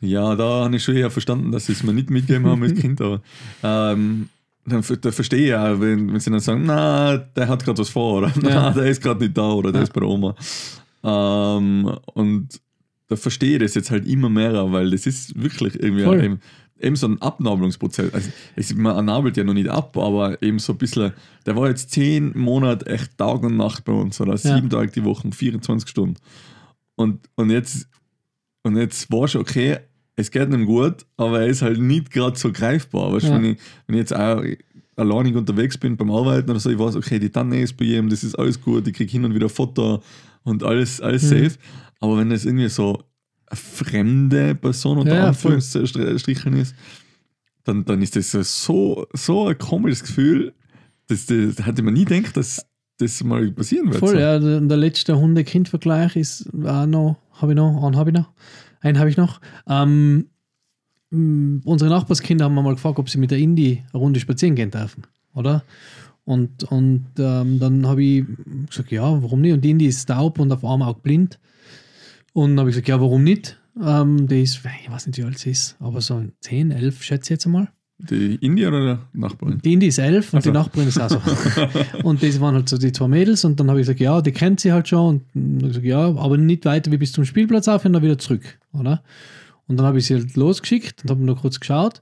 Ja, 0.02 0.36
da 0.36 0.66
habe 0.66 0.76
ich 0.76 0.84
schon 0.84 0.96
eher 0.96 1.10
verstanden, 1.10 1.52
dass 1.52 1.66
sie 1.68 1.72
es 1.74 1.84
mir 1.84 1.94
nicht 1.94 2.10
mitgegeben 2.10 2.48
haben 2.48 2.64
als 2.64 2.74
Kind, 2.80 3.00
aber 3.02 3.22
ähm, 3.64 4.28
dann, 4.66 4.84
da 5.02 5.12
verstehe 5.12 5.48
ich 5.48 5.56
auch, 5.56 5.80
wenn, 5.82 6.12
wenn 6.12 6.20
sie 6.20 6.32
dann 6.32 6.40
sagen, 6.42 6.64
na, 6.66 7.18
der 7.18 7.48
hat 7.48 7.64
gerade 7.64 7.78
was 7.80 7.90
vor, 7.90 8.18
oder 8.20 8.32
na, 8.42 8.50
Ja. 8.50 8.72
der 8.72 8.86
ist 8.86 9.02
gerade 9.02 9.22
nicht 9.24 9.38
da, 9.38 9.52
oder 9.52 9.72
der 9.72 9.80
Ja. 9.82 9.84
ist 9.84 9.94
bei 9.94 10.02
der 10.02 10.10
Oma. 10.10 10.36
Ähm, 11.04 11.98
und 12.14 12.62
da 13.08 13.16
verstehe 13.16 13.54
ich 13.54 13.60
das 13.60 13.76
jetzt 13.76 13.92
halt 13.92 14.06
immer 14.08 14.30
mehr, 14.30 14.72
weil 14.72 14.92
das 14.92 15.06
ist 15.06 15.42
wirklich 15.42 15.76
irgendwie 15.82 16.04
eben, 16.04 16.40
eben 16.80 16.96
so 16.96 17.08
ein 17.08 17.22
Abnabelungsprozess. 17.22 18.14
Also, 18.14 18.30
es, 18.56 18.74
man 18.76 19.06
nabelt 19.06 19.36
ja 19.38 19.44
noch 19.44 19.54
nicht 19.54 19.70
ab, 19.70 19.98
aber 19.98 20.42
eben 20.44 20.60
so 20.60 20.74
ein 20.74 20.78
bisschen, 20.78 21.14
der 21.46 21.56
war 21.56 21.70
jetzt 21.70 21.92
zehn 21.92 22.38
Monate 22.38 22.86
echt 22.86 23.18
Tag 23.18 23.44
und 23.44 23.58
Nacht 23.58 23.84
bei 23.86 23.94
uns, 23.94 24.20
oder 24.22 24.38
sieben 24.38 24.70
Tage 24.70 24.92
die 24.92 25.04
Woche, 25.04 25.32
24 25.32 25.90
Stunden. 25.90 26.18
Und, 26.96 27.28
und 27.36 27.50
jetzt 27.50 27.88
und 28.64 28.76
jetzt 28.78 29.12
war 29.12 29.28
schon 29.28 29.42
okay, 29.42 29.78
es 30.16 30.32
geht 30.32 30.54
ihm 30.54 30.66
gut, 30.66 31.06
aber 31.16 31.42
er 31.42 31.48
ist 31.48 31.62
halt 31.62 31.80
nicht 31.80 32.12
gerade 32.12 32.38
so 32.38 32.52
greifbar. 32.52 33.14
Weißt, 33.14 33.28
Ja. 33.28 33.36
wenn, 33.36 33.46
ich, 33.46 33.58
wenn 33.88 33.96
ich 33.96 34.00
jetzt 34.02 34.16
auch 34.16 34.44
alleinig 35.00 35.36
unterwegs 35.36 35.78
bin 35.78 35.98
beim 35.98 36.12
Arbeiten 36.12 36.50
oder 36.50 36.60
so, 36.60 36.70
ich 36.70 36.78
weiß, 36.78 36.96
okay, 36.96 37.20
die 37.20 37.30
Tanne 37.30 37.62
ist 37.62 37.76
bei 37.78 37.86
ihm, 37.86 38.10
das 38.10 38.24
ist 38.24 38.36
alles 38.36 38.60
gut, 38.62 38.88
ich 38.88 38.94
kriege 38.94 39.12
hin 39.12 39.26
und 39.26 39.34
wieder 39.34 39.48
ein 39.48 39.50
Foto 39.50 40.02
und 40.44 40.64
alles, 40.64 41.02
alles 41.02 41.24
Mhm. 41.24 41.28
safe. 41.46 41.52
Aber 42.00 42.18
wenn 42.18 42.30
das 42.30 42.46
irgendwie 42.46 42.70
so 42.70 43.04
eine 43.48 43.58
fremde 43.58 44.56
Person 44.56 45.00
unter 45.00 45.16
Ja. 45.16 45.28
Anführungsstrichen 45.28 46.54
ist, 46.54 46.76
dann, 47.64 47.84
dann 47.86 48.02
ist 48.02 48.16
das 48.16 48.32
so, 48.64 49.06
so 49.14 49.48
ein 49.48 49.58
komisches 49.58 50.04
Gefühl, 50.04 50.54
das, 51.08 51.26
das 51.26 51.66
hätte 51.66 51.82
man 51.82 51.94
nie 51.94 52.06
gedacht, 52.06 52.38
dass 52.38 52.66
das 53.00 53.24
mal 53.24 53.50
passieren 53.52 53.88
wird. 53.88 53.98
Voll, 54.00 54.14
so. 54.16 54.20
ja. 54.20 54.40
Der, 54.40 54.62
der 54.62 54.78
letzte 54.78 55.18
Hunde-Kind-Vergleich 55.18 56.16
ist 56.16 56.50
auch 56.66 56.86
noch, 56.86 57.18
habe 57.34 57.54
ich 57.54 57.56
noch, 57.56 57.84
einen 57.84 57.96
habe 57.96 58.10
ich 58.12 58.16
noch, 58.16 58.32
einen 58.82 59.00
habe 59.00 59.10
ich 59.10 59.18
noch. 59.18 59.42
Ähm, 59.68 60.28
unsere 61.12 61.90
Nachbarskinder 61.90 62.46
haben 62.46 62.56
mal 62.56 62.74
gefragt, 62.74 63.00
ob 63.00 63.10
sie 63.10 63.18
mit 63.18 63.32
der 63.32 63.40
Indie 63.40 63.84
eine 63.92 64.00
Runde 64.00 64.20
spazieren 64.20 64.56
gehen 64.56 64.72
dürfen, 64.72 65.04
oder? 65.34 65.64
Und, 66.26 66.64
und 66.66 67.08
ähm, 67.18 67.60
dann 67.60 67.88
habe 67.88 68.04
ich 68.04 68.24
gesagt, 68.70 68.92
ja, 68.92 69.02
warum 69.24 69.42
nicht? 69.42 69.54
Und 69.54 69.62
die 69.62 69.72
Indie 69.72 69.88
ist 69.88 70.06
taub 70.06 70.38
und 70.38 70.52
auf 70.52 70.64
einem 70.64 70.84
Auge 70.84 71.00
blind. 71.02 71.40
Und 72.34 72.52
dann 72.52 72.60
habe 72.60 72.70
ich 72.70 72.76
gesagt, 72.76 72.88
ja, 72.88 73.02
warum 73.02 73.24
nicht? 73.24 73.58
Ähm, 73.84 74.28
die 74.28 74.44
ist, 74.44 74.62
ich 74.84 74.92
weiß 74.92 75.08
nicht, 75.08 75.18
wie 75.18 75.24
alt 75.24 75.40
sie 75.40 75.52
ist, 75.52 75.76
aber 75.80 76.02
so 76.02 76.24
10, 76.42 76.72
11, 76.72 77.04
schätze 77.04 77.28
ich 77.28 77.30
jetzt 77.38 77.46
einmal. 77.48 77.70
Die 77.98 78.36
Indie 78.36 78.66
oder 78.66 78.86
der 78.86 79.00
Nachbarin? 79.12 79.60
Die 79.64 79.74
Indie 79.74 79.88
ist 79.88 79.98
elf 79.98 80.32
und 80.32 80.40
Ach 80.40 80.44
so. 80.44 80.52
die 80.52 80.54
Nachbarin 80.54 80.88
ist 80.88 81.02
auch 81.02 81.10
so. 81.10 81.20
und 82.04 82.24
das 82.24 82.40
waren 82.40 82.56
halt 82.56 82.70
so 82.70 82.78
die 82.78 82.94
zwei 82.94 83.10
Mädels 83.10 83.44
und 83.44 83.60
dann 83.60 83.70
habe 83.70 83.82
ich 83.82 83.88
gesagt, 83.88 84.00
ja, 84.00 84.22
die 84.22 84.32
kennt 84.32 84.62
sie 84.62 84.72
halt 84.72 84.88
schon 84.88 85.16
und 85.16 85.24
dann 85.34 85.54
hab 85.56 85.62
ich 85.64 85.68
gesagt, 85.70 85.86
ja, 85.86 86.08
aber 86.08 86.38
nicht 86.38 86.64
weiter 86.64 86.92
wie 86.92 86.98
bis 86.98 87.12
zum 87.12 87.26
Spielplatz 87.26 87.68
auf 87.68 87.84
und 87.84 87.94
dann 87.94 88.04
wieder 88.04 88.18
zurück, 88.18 88.60
oder? 88.72 89.04
Und 89.70 89.78
dann 89.78 89.86
habe 89.86 90.00
ich 90.00 90.08
sie 90.08 90.16
halt 90.16 90.36
losgeschickt 90.36 91.04
und 91.04 91.12
habe 91.12 91.24
nur 91.24 91.38
kurz 91.38 91.60
geschaut 91.60 92.02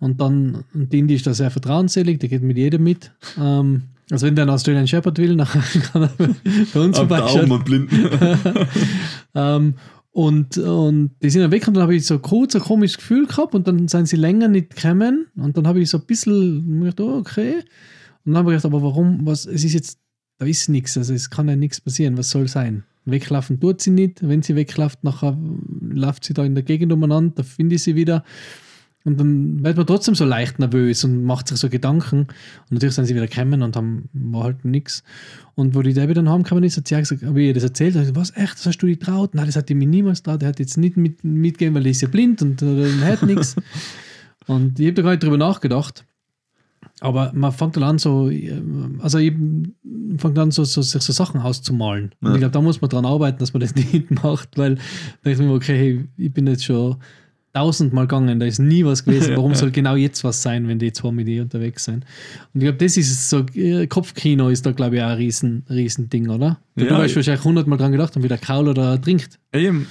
und 0.00 0.20
dann, 0.20 0.64
und 0.72 0.92
die 0.92 0.98
Indie 0.98 1.14
ist 1.14 1.26
da 1.26 1.34
sehr 1.34 1.50
vertrauensselig, 1.50 2.18
die 2.18 2.28
geht 2.28 2.42
mit 2.42 2.56
jedem 2.56 2.82
mit. 2.82 3.12
Ähm, 3.38 3.82
also 4.10 4.26
wenn 4.26 4.34
der 4.34 4.44
einen 4.44 4.54
Australian 4.54 4.88
Shepherd 4.88 5.18
will, 5.18 5.36
dann 5.36 5.46
kann 5.92 6.02
er 6.02 6.10
bei 6.16 6.80
uns 6.80 6.96
der 6.96 7.06
vorbeischauen. 7.06 7.52
Und 7.52 7.64
Blinden. 7.64 8.08
Ähm, 9.32 9.74
und, 10.10 10.58
und 10.58 11.12
die 11.22 11.30
sind 11.30 11.42
dann 11.42 11.52
weg 11.52 11.68
und 11.68 11.74
dann 11.74 11.84
habe 11.84 11.94
ich 11.94 12.04
so 12.04 12.18
kurz 12.18 12.56
ein 12.56 12.62
komisches 12.62 12.96
Gefühl 12.96 13.28
gehabt 13.28 13.54
und 13.54 13.68
dann 13.68 13.86
sind 13.86 14.08
sie 14.08 14.16
länger 14.16 14.48
nicht 14.48 14.74
gekommen 14.74 15.28
und 15.36 15.56
dann 15.56 15.68
habe 15.68 15.78
ich 15.80 15.88
so 15.88 15.98
ein 15.98 16.04
bisschen 16.04 16.80
gedacht, 16.80 17.00
oh, 17.00 17.18
okay. 17.18 17.58
Und 18.24 18.32
dann 18.32 18.38
habe 18.38 18.50
ich 18.50 18.56
gedacht, 18.56 18.74
aber 18.74 18.82
warum, 18.82 19.24
was, 19.24 19.46
es 19.46 19.62
ist 19.62 19.72
jetzt, 19.72 20.00
da 20.38 20.46
ist 20.46 20.68
nichts, 20.68 20.96
also 20.96 21.14
es 21.14 21.30
kann 21.30 21.48
ja 21.48 21.54
nichts 21.54 21.80
passieren, 21.80 22.18
was 22.18 22.30
soll 22.30 22.48
sein? 22.48 22.82
Weglaufen 23.10 23.60
tut 23.60 23.80
sie 23.80 23.90
nicht, 23.90 24.26
wenn 24.26 24.42
sie 24.42 24.56
wegläuft, 24.56 25.04
nachher 25.04 25.36
läuft 25.80 26.24
sie 26.24 26.34
da 26.34 26.44
in 26.44 26.54
der 26.54 26.64
Gegend 26.64 26.92
umeinander, 26.92 27.32
da 27.36 27.42
finde 27.42 27.76
ich 27.76 27.82
sie 27.82 27.94
wieder. 27.94 28.24
Und 29.04 29.18
dann 29.18 29.64
wird 29.64 29.78
man 29.78 29.86
trotzdem 29.86 30.14
so 30.14 30.26
leicht 30.26 30.58
nervös 30.58 31.04
und 31.04 31.24
macht 31.24 31.48
sich 31.48 31.56
so 31.58 31.70
Gedanken. 31.70 32.20
Und 32.20 32.72
natürlich 32.72 32.94
sind 32.94 33.06
sie 33.06 33.14
wieder 33.14 33.26
gekommen 33.26 33.62
und 33.62 33.74
haben, 33.74 34.10
war 34.12 34.44
halt 34.44 34.64
nichts. 34.66 35.02
Und 35.54 35.74
wo 35.74 35.80
die 35.80 35.94
Debbie 35.94 36.12
dann 36.12 36.28
heimgekommen 36.28 36.64
ist, 36.64 36.76
hat 36.76 36.86
sie 36.86 36.96
auch 36.96 37.00
gesagt, 37.00 37.22
habe 37.22 37.40
ich 37.40 37.48
ihr 37.48 37.54
das 37.54 37.62
erzählt, 37.62 37.94
sie 37.94 38.00
gesagt, 38.00 38.16
was, 38.16 38.36
echt, 38.36 38.54
das 38.54 38.66
hast 38.66 38.78
du 38.78 38.86
dich 38.86 38.98
traut? 38.98 39.34
Nein, 39.34 39.46
das 39.46 39.56
hat 39.56 39.70
die 39.70 39.74
mir 39.74 39.86
niemals 39.86 40.22
traut, 40.22 40.42
der 40.42 40.50
hat 40.50 40.58
jetzt 40.58 40.76
nicht 40.76 40.98
mit, 40.98 41.24
mitgegeben, 41.24 41.74
weil 41.74 41.84
die 41.84 41.90
ist 41.90 42.02
ja 42.02 42.08
blind 42.08 42.42
und 42.42 42.60
äh, 42.60 42.92
hat 43.02 43.22
nichts. 43.22 43.56
Und 44.46 44.80
ich 44.80 44.86
habe 44.86 44.94
da 44.94 45.02
gar 45.02 45.10
nicht 45.10 45.22
drüber 45.22 45.36
nachgedacht. 45.36 46.04
Aber 47.00 47.32
man 47.34 47.50
fängt 47.52 47.76
dann 47.76 47.82
an, 47.84 47.98
so, 47.98 48.28
äh, 48.30 48.52
also 48.98 49.18
ich 49.18 49.32
fängt 50.18 50.38
an, 50.38 50.50
so, 50.50 50.64
so, 50.64 50.82
sich 50.82 51.00
so 51.02 51.12
Sachen 51.12 51.40
auszumalen. 51.40 52.10
Und 52.20 52.28
Ja. 52.28 52.34
ich 52.34 52.40
glaube, 52.40 52.52
da 52.52 52.60
muss 52.60 52.80
man 52.80 52.90
dran 52.90 53.06
arbeiten, 53.06 53.38
dass 53.38 53.52
man 53.54 53.60
das 53.60 53.74
nicht 53.74 54.10
macht, 54.22 54.56
weil 54.58 54.76
da 55.22 55.30
ich 55.30 55.38
mir, 55.38 55.52
okay, 55.52 55.76
hey, 55.78 56.04
ich 56.16 56.32
bin 56.32 56.46
jetzt 56.46 56.64
schon 56.64 56.96
tausendmal 57.52 58.06
gegangen, 58.06 58.38
da 58.38 58.46
ist 58.46 58.60
nie 58.60 58.84
was 58.84 59.04
gewesen. 59.04 59.34
Warum 59.34 59.54
soll 59.56 59.70
genau 59.72 59.96
jetzt 59.96 60.22
was 60.22 60.40
sein, 60.42 60.68
wenn 60.68 60.78
die 60.78 60.92
zwei 60.92 61.10
mit 61.10 61.26
dir 61.26 61.42
unterwegs 61.42 61.84
sind? 61.84 62.04
Und 62.54 62.60
ich 62.60 62.66
glaube, 62.66 62.78
das 62.78 62.96
ist 62.96 63.28
so, 63.28 63.44
äh, 63.54 63.86
Kopfkino 63.88 64.50
ist 64.50 64.64
da, 64.66 64.70
glaube 64.72 64.96
ich, 64.96 65.02
auch 65.02 65.08
ein 65.08 65.16
riesen, 65.16 65.64
riesen 65.68 66.08
Ding, 66.08 66.28
oder? 66.28 66.58
Du 66.76 66.84
Ja, 66.84 66.98
hast 66.98 67.16
wahrscheinlich 67.16 67.42
hundertmal 67.44 67.76
dran 67.78 67.90
gedacht 67.92 68.14
und 68.16 68.22
wie 68.22 68.28
der 68.28 68.38
Kaul 68.38 68.68
oder 68.68 69.00
trinkt. 69.00 69.40
Eben, 69.52 69.86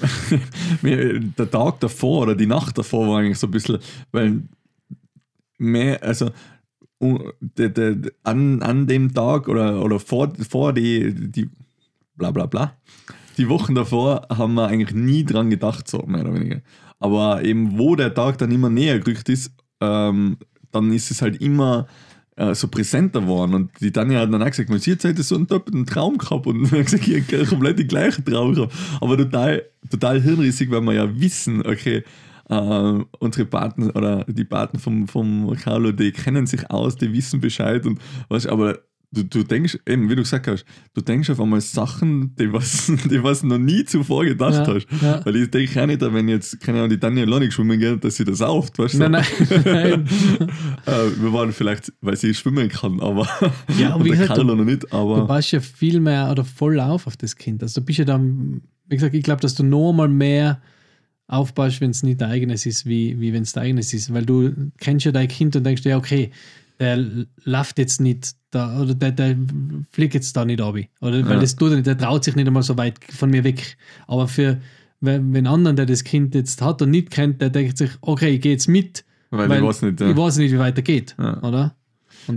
der 0.84 1.50
Tag 1.52 1.80
davor 1.82 2.22
oder 2.22 2.36
die 2.36 2.46
Nacht 2.46 2.78
davor 2.78 3.08
war 3.10 3.20
eigentlich 3.20 3.40
so 3.40 3.48
ein 3.48 3.52
bisschen, 3.52 3.80
weil 4.12 4.42
mehr, 5.58 6.02
also 6.04 6.30
an, 8.24 8.62
an 8.62 8.88
dem 8.88 9.14
Tag 9.14 9.48
oder, 9.48 9.84
oder 9.84 10.00
vor, 10.00 10.34
vor 10.50 10.74
die, 10.74 11.14
die 11.14 11.50
bla 12.16 12.32
bla 12.32 12.46
bla, 12.46 12.76
die 13.38 13.48
Wochen 13.48 13.74
davor 13.74 14.28
haben 14.30 14.56
wir 14.56 14.68
eigentlich 14.68 14.94
nie 14.94 15.24
dran 15.24 15.50
gedacht, 15.50 15.88
so 15.88 16.04
mehr 16.06 16.22
oder 16.22 16.34
weniger. 16.34 16.62
Aber 17.00 17.44
eben, 17.44 17.80
wo 17.80 17.96
der 17.96 18.14
Tag 18.14 18.38
dann 18.38 18.52
immer 18.52 18.70
näher 18.70 19.00
gerückt 19.00 19.30
ist, 19.30 19.54
ähm, 19.80 20.38
dann 20.72 20.92
ist 20.92 21.10
es 21.10 21.22
halt 21.22 21.42
immer 21.42 21.88
äh, 22.36 22.54
so 22.54 22.68
präsenter 22.68 23.22
geworden. 23.22 23.54
Und 23.54 23.72
die 23.80 23.92
Tanja 23.92 24.20
hat 24.20 24.34
dann 24.34 24.44
auch 24.44 24.50
gesagt, 24.50 24.70
man 24.70 24.80
sieht 24.80 25.04
heute 25.06 25.24
so 25.24 25.36
einen 25.36 25.48
doppelten 25.48 25.86
Traum 25.86 26.18
gehabt 26.18 26.48
und 26.48 26.64
ich 26.66 26.72
habe 26.72 26.84
gesagt, 26.84 27.08
ich 27.08 27.34
habe 27.34 27.46
komplett 27.46 27.80
den 27.80 27.88
gleichen 27.88 28.26
Traum 28.26 28.54
gehabt. 28.54 28.74
Aber 29.00 29.18
total, 29.18 29.64
total 29.90 30.22
hirnrissig, 30.22 30.70
weil 30.70 30.82
wir 30.82 30.94
ja 30.94 31.20
wissen, 31.20 31.66
okay, 31.66 32.04
äh, 32.50 33.04
unsere 33.20 33.46
Paten 33.46 33.90
oder 33.92 34.26
die 34.28 34.44
Paten 34.46 34.80
vom, 34.80 35.08
vom 35.08 35.56
Carlo, 35.56 35.92
die 35.92 36.12
kennen 36.12 36.48
sich 36.48 36.70
aus, 36.70 36.96
die 36.96 37.14
wissen 37.14 37.40
Bescheid 37.40 37.86
und 37.86 38.00
was, 38.28 38.46
aber 38.48 38.80
du, 39.12 39.24
du 39.24 39.44
denkst, 39.44 39.80
eben, 39.88 40.10
wie 40.10 40.16
du 40.16 40.22
gesagt 40.24 40.48
hast, 40.48 40.66
du 40.94 41.02
denkst 41.02 41.30
auf 41.30 41.40
einmal 41.40 41.62
Sachen, 41.62 42.36
die 42.36 42.52
was, 42.52 42.92
die 43.10 43.24
was 43.24 43.44
noch 43.44 43.58
nie 43.60 43.84
zuvor 43.86 44.26
gedacht 44.26 44.68
Ja, 44.68 44.74
hast. 44.74 44.88
ja. 45.02 45.26
Weil 45.26 45.36
ich 45.38 45.52
denke 45.52 45.82
auch 45.82 45.86
nicht, 45.88 46.02
wenn 46.02 46.28
jetzt, 46.28 46.60
keine 46.60 46.80
Ahnung, 46.80 46.90
die 46.92 47.00
Tanja 47.00 47.24
alleine 47.24 47.46
geschwommen 47.48 47.80
geht, 47.80 48.04
dass 48.04 48.16
sie 48.18 48.26
das 48.26 48.40
sauft, 48.40 48.78
weißt 48.80 48.96
du? 48.96 49.00
Nein, 49.00 49.12
nein, 49.12 49.26
nein. 49.66 50.08
äh, 50.86 51.22
wir 51.22 51.34
waren 51.34 51.52
vielleicht, 51.52 51.92
weil 52.02 52.16
sie 52.18 52.34
schwimmen 52.34 52.68
kann, 52.70 53.00
aber 53.00 53.28
Ja, 53.80 53.94
und 53.96 54.06
wie 54.06 54.10
gesagt, 54.10 54.30
Carlo 54.30 54.56
noch 54.56 54.66
nicht, 54.66 54.84
Du 54.92 54.96
aber 54.98 55.28
passt 55.28 55.52
ja 55.52 55.60
viel 55.60 56.00
mehr 56.00 56.30
oder 56.32 56.44
voll 56.46 56.80
auf 56.80 57.06
auf 57.08 57.18
das 57.18 57.36
Kind. 57.36 57.62
Also 57.64 57.82
du 57.82 57.86
bist 57.86 58.00
ja 58.00 58.06
dann, 58.06 58.62
wie 58.88 58.96
gesagt, 58.96 59.14
ich 59.16 59.24
glaube, 59.24 59.42
dass 59.42 59.56
du 59.56 59.64
noch 59.64 59.92
mal 59.94 60.08
mehr 60.08 60.62
aufpasst, 61.30 61.80
wenn 61.80 61.92
es 61.92 62.04
nicht 62.04 62.20
dein 62.20 62.32
eigenes 62.32 62.66
ist, 62.66 62.86
wie, 62.86 63.20
wie 63.22 63.32
wenn 63.32 63.44
es 63.44 63.54
dein 63.54 63.66
eigenes 63.66 63.94
ist. 63.94 64.14
Weil 64.14 64.26
du 64.26 64.52
kennst 64.80 65.06
ja 65.06 65.12
dein 65.12 65.28
Kind 65.28 65.56
und 65.56 65.64
denkst 65.64 65.86
ja, 65.86 65.98
okay, 65.98 66.32
der 66.80 67.06
läuft 67.44 67.78
jetzt 67.78 68.02
nicht 68.02 68.32
da 68.52 68.82
oder 68.82 68.96
der, 68.96 69.12
der 69.12 69.38
fliegt 69.92 70.14
jetzt 70.16 70.36
da 70.36 70.44
nicht 70.44 70.60
ab. 70.62 70.76
Oder 71.02 71.24
weil 71.26 71.36
Ja. 71.36 71.40
das 71.40 71.56
tut 71.56 71.70
er 71.72 71.76
nicht, 71.76 71.88
der 71.88 71.98
traut 71.98 72.24
sich 72.24 72.36
nicht 72.36 72.48
einmal 72.48 72.64
so 72.64 72.78
weit 72.78 73.00
von 73.14 73.30
mir 73.30 73.44
weg. 73.44 73.78
Aber 74.08 74.28
für 74.28 74.60
wenn, 75.02 75.48
anderen, 75.48 75.76
der 75.78 75.86
das 75.86 76.04
Kind 76.04 76.36
jetzt 76.36 76.62
hat 76.62 76.82
und 76.82 76.90
nicht 76.90 77.10
kennt, 77.12 77.42
der 77.42 77.50
denkt 77.50 77.78
sich, 77.78 77.92
okay, 78.02 78.32
ich 78.32 78.42
gehe 78.42 78.54
jetzt 78.54 78.68
mit, 78.68 79.06
weil, 79.30 79.52
ich 79.52 79.62
weiß 79.62 79.84
nicht. 79.84 80.02
Ja. 80.02 80.10
ich 80.10 80.18
weiß 80.18 80.38
nicht, 80.38 80.52
wie 80.52 80.60
weiter 80.60 80.82
geht. 80.82 81.16
Ja. 81.20 81.42
Oder? 81.44 81.76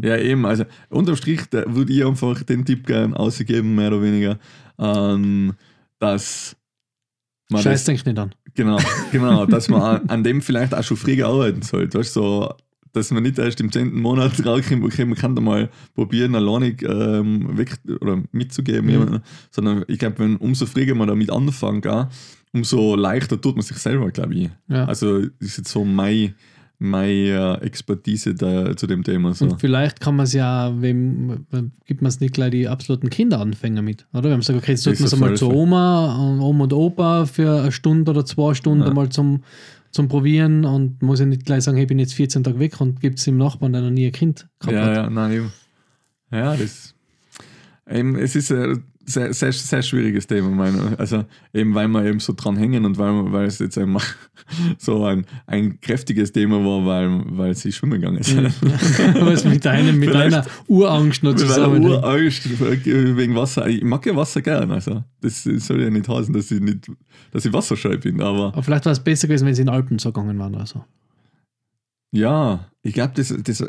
Ja, 0.03 0.17
eben, 0.17 0.47
also 0.47 0.65
unterm 0.91 1.17
Strich 1.17 1.41
würde 1.53 1.93
ich 1.93 2.05
einfach 2.05 2.43
den 2.43 2.65
Tipp 2.65 2.87
gerne 2.87 3.19
ausgeben, 3.19 3.75
mehr 3.75 3.89
oder 3.89 4.03
weniger, 4.03 4.39
ähm, 4.79 5.55
dass 5.99 6.57
man 7.53 7.63
Scheiß 7.63 7.85
das, 7.85 7.85
denk 7.85 8.07
nicht 8.07 8.19
an. 8.19 8.35
genau, 8.55 8.79
genau, 9.13 9.47
dass 9.47 9.69
man 9.69 9.83
an, 9.83 10.09
an 10.09 10.25
dem 10.25 10.43
vielleicht 10.43 10.75
auch 10.75 10.83
schon 10.83 10.97
früher 10.97 11.27
arbeiten 11.29 11.63
sollte, 11.63 11.99
weißt 11.99 12.13
so, 12.15 12.53
dass 12.93 13.11
man 13.11 13.23
nicht 13.23 13.39
erst 13.39 13.61
im 13.61 13.73
10. 13.73 13.95
Monat 13.95 14.33
rauskommt, 14.47 14.85
okay, 14.85 15.05
man 15.05 15.17
kann 15.17 15.35
da 15.35 15.41
mal 15.41 15.71
probieren, 15.95 16.35
alleinig 16.35 16.83
ähm, 16.83 17.57
weg 17.57 17.79
oder 18.01 18.23
mitzugeben, 18.33 18.87
Mhm. 18.87 19.21
sondern 19.51 19.85
ich 19.89 19.99
glaube, 19.99 20.19
wenn 20.19 20.37
umso 20.37 20.67
früher 20.67 20.95
man 20.95 21.09
damit 21.09 21.31
anfängt, 21.31 21.87
auch, 21.87 22.09
umso 22.53 22.95
leichter 22.97 23.41
tut 23.41 23.57
man 23.57 23.63
sich 23.65 23.79
selber, 23.79 24.11
glaube 24.11 24.35
ich. 24.35 24.51
Ja. 24.69 24.85
Also 24.85 25.19
ist 25.39 25.57
jetzt 25.57 25.71
so 25.71 25.85
mein, 25.87 26.35
meine 26.83 27.59
äh, 27.61 27.65
Expertise 27.65 28.35
da, 28.35 28.77
zu 28.77 28.87
dem 28.87 29.03
Thema. 29.05 29.33
So. 29.35 29.47
Und 29.47 29.61
vielleicht 29.61 30.01
kann 30.01 30.17
man 30.17 30.25
es 30.25 30.33
ja, 30.33 30.73
wem, 30.81 31.47
gibt 31.87 32.03
man 32.03 32.09
es 32.09 32.21
nicht 32.21 32.35
gleich 32.35 32.51
die 32.51 32.69
absoluten 32.69 33.09
Kinderanfänger 33.09 33.83
mit, 33.83 34.07
oder? 34.13 34.25
Wenn 34.25 34.33
man 34.33 34.43
sagt, 34.43 34.59
okay, 34.59 34.73
jetzt 34.73 34.87
Das 34.87 34.99
man 34.99 35.07
es 35.07 35.13
einmal 35.15 35.37
zu. 35.37 35.51
Oma, 35.51 36.17
äh, 36.39 36.41
Oma 36.43 36.65
und 36.65 36.73
Opa 36.73 37.27
für 37.27 37.63
eine 37.63 37.73
Stunde 37.73 38.11
oder 38.11 38.25
zwei 38.25 38.55
Stunden 38.55 38.85
Ja. 38.87 38.93
mal 38.93 39.09
zum, 39.09 39.43
zum 39.93 40.09
Probieren 40.09 40.65
und 40.65 41.03
muss 41.03 41.21
ja 41.21 41.27
nicht 41.27 41.45
gleich 41.47 41.63
sagen, 41.65 41.77
hey, 41.77 41.85
ich 41.85 41.89
bin 41.89 41.99
jetzt 41.99 42.15
14 42.15 42.43
Tage 42.45 42.59
weg 42.59 42.81
und 42.81 43.01
gibt 43.01 43.19
es 43.19 43.25
dem 43.25 43.37
Nachbarn, 43.37 43.73
der 43.73 43.83
noch 43.83 43.91
nie 43.91 44.07
ein 44.07 44.13
Kind 44.13 44.49
gehabt 44.61 44.77
Ja, 44.77 44.85
hat. 44.85 44.97
ja, 44.97 45.11
nein, 45.11 45.33
eben. 45.33 45.53
Ja, 46.31 46.57
das. 46.57 46.95
Eben, 47.91 48.17
es 48.17 48.35
ist 48.37 48.51
ein 48.51 48.85
sehr, 49.05 49.33
sehr, 49.33 49.53
sehr 49.53 49.83
schwieriges 49.83 50.27
Thema, 50.27 50.51
meine 50.51 50.99
Also, 50.99 51.25
eben, 51.53 51.75
weil 51.75 51.89
wir 51.89 52.05
eben 52.05 52.21
so 52.21 52.33
dran 52.37 52.57
hängen 52.57 52.85
und 52.85 52.99
weil, 52.99 53.33
weil 53.33 53.47
es 53.47 53.59
jetzt 53.59 53.77
einmal 53.79 54.03
so 54.79 55.05
ein, 55.05 55.27
ein 55.47 55.81
kräftiges 55.81 56.33
Thema 56.33 56.65
war, 56.65 56.87
weil, 56.87 57.23
weil 57.37 57.55
sie 57.55 57.73
schwimmen 57.73 58.01
gegangen. 58.01 58.21
Weil 58.21 59.33
es 59.33 59.45
mit, 59.45 59.67
einem, 59.67 59.99
mit 59.99 60.15
einer 60.15 60.47
Urangst 60.69 61.23
noch 61.23 61.33
Mit 61.33 61.43
einer 61.43 61.55
zusammen. 61.55 61.85
Urangst 61.85 62.49
wegen 62.61 63.35
Wasser. 63.35 63.67
Ich 63.69 63.83
mag 63.83 64.05
ja 64.07 64.15
Wasser 64.17 64.43
gern. 64.43 64.71
Also, 64.71 65.03
das 65.21 65.43
soll 65.43 65.83
ja 65.83 65.91
nicht 65.91 66.09
heißen, 66.09 66.33
dass 66.33 66.51
ich, 66.51 66.61
nicht, 66.61 66.91
dass 67.33 67.45
ich 67.45 67.53
wasserscheu 67.53 67.99
bin, 67.99 68.21
aber 68.21 68.49
Aber 68.49 68.63
vielleicht 68.63 68.85
war 68.85 68.93
es 68.93 69.01
besser 69.01 69.27
gewesen, 69.27 69.47
wenn 69.47 69.55
sie 69.55 69.63
in 69.63 69.69
Alpen 69.69 69.99
so 69.99 70.13
gegangen 70.13 70.39
waren 70.39 70.55
oder 70.55 70.67
so. 70.67 70.85
Ja, 72.13 72.67
ich 72.83 72.93
glaube, 72.93 73.13
das, 73.17 73.35
das, 73.43 73.65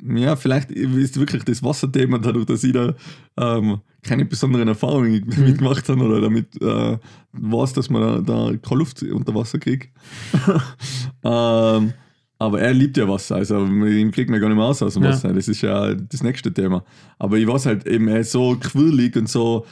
ja, 0.00 0.36
vielleicht 0.36 0.70
ist 0.70 1.18
wirklich 1.18 1.44
das 1.44 1.62
Wasserthema 1.62 2.18
dadurch, 2.18 2.46
dass 2.46 2.64
ich 2.64 2.72
da 2.72 2.94
ähm, 3.36 3.80
keine 4.02 4.24
besonderen 4.24 4.68
Erfahrungen 4.68 5.24
damit 5.28 5.58
gemacht 5.58 5.88
habe 5.88 6.02
oder 6.04 6.20
damit 6.20 6.60
äh, 6.60 6.98
weiß, 7.32 7.72
dass 7.74 7.88
man 7.90 8.24
da, 8.24 8.50
da 8.50 8.56
keine 8.56 8.78
Luft 8.78 9.02
unter 9.02 9.34
Wasser 9.34 9.58
kriegt. 9.58 9.90
ähm, 11.24 11.92
aber 12.38 12.60
er 12.60 12.74
liebt 12.74 12.96
ja 12.96 13.08
Wasser, 13.08 13.36
also 13.36 13.64
ihn 13.64 14.10
kriegt 14.10 14.28
man 14.28 14.40
gar 14.40 14.48
nicht 14.48 14.56
mehr 14.56 14.66
aus 14.66 14.82
aus 14.82 14.94
dem 14.94 15.04
Ja. 15.04 15.10
Wasser. 15.10 15.32
Das 15.32 15.46
ist 15.46 15.60
ja 15.62 15.94
das 15.94 16.22
nächste 16.24 16.52
Thema. 16.52 16.84
Aber 17.18 17.36
ich 17.38 17.46
weiß 17.46 17.66
halt 17.66 17.86
eben, 17.86 18.08
er 18.08 18.20
ist 18.20 18.32
so 18.32 18.56
quirlig 18.60 19.14
und 19.16 19.28
so 19.28 19.64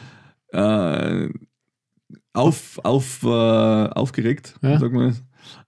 äh, 0.53 1.29
auf, 2.33 2.79
auf, 2.85 3.23
äh, 3.25 3.27
aufgeregt, 3.27 4.55
Ja. 4.63 4.79
sagt 4.79 4.93
man 4.93 5.17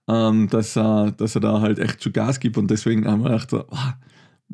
ähm, 0.07 0.47
dass, 0.49 0.77
er, 0.77 1.11
dass 1.11 1.35
er 1.35 1.41
da 1.41 1.61
halt 1.61 1.79
echt 1.79 2.03
schon 2.03 2.13
Gas 2.13 2.39
gibt 2.39 2.57
und 2.57 2.69
deswegen 2.69 3.05
haben 3.07 3.21
wir 3.23 3.29
gedacht, 3.31 3.49
so, 3.49 3.65
ah, 3.71 3.93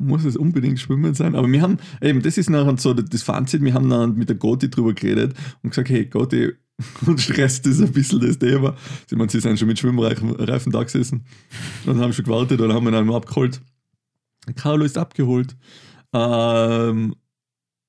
muss 0.00 0.24
es 0.24 0.36
unbedingt 0.36 0.80
schwimmen 0.80 1.14
sein. 1.14 1.34
Aber 1.36 1.46
wir 1.50 1.62
haben, 1.62 1.76
eben, 2.02 2.22
das 2.22 2.38
ist 2.38 2.50
nachher 2.50 2.76
so 2.78 2.94
das 2.94 3.22
Fazit, 3.22 3.62
wir 3.62 3.74
haben 3.74 3.88
dann 3.88 4.16
mit 4.16 4.28
der 4.28 4.36
Goti 4.36 4.68
drüber 4.70 4.92
geredet 4.94 5.34
und 5.62 5.70
gesagt, 5.70 5.90
hey 5.90 6.06
Goti, 6.06 6.50
uns 7.06 7.22
stresst 7.22 7.66
das 7.66 7.80
ein 7.80 7.92
bisschen 7.92 8.20
das 8.20 8.38
Thema. 8.38 8.74
Sie, 9.06 9.14
meinen, 9.14 9.28
sie 9.28 9.40
sind 9.40 9.58
schon 9.58 9.68
mit 9.68 9.78
Schwimmreifen 9.78 10.30
Reifen 10.30 10.72
da 10.72 10.82
gesessen 10.82 11.24
und 11.86 12.00
haben 12.00 12.12
schon 12.12 12.24
gewartet 12.24 12.60
und 12.60 12.72
haben 12.72 12.88
ihn 12.88 12.94
einmal 12.94 13.16
abgeholt. 13.16 13.60
Carlo 14.56 14.84
ist 14.84 14.96
abgeholt. 14.98 15.54
Ähm, 16.14 17.14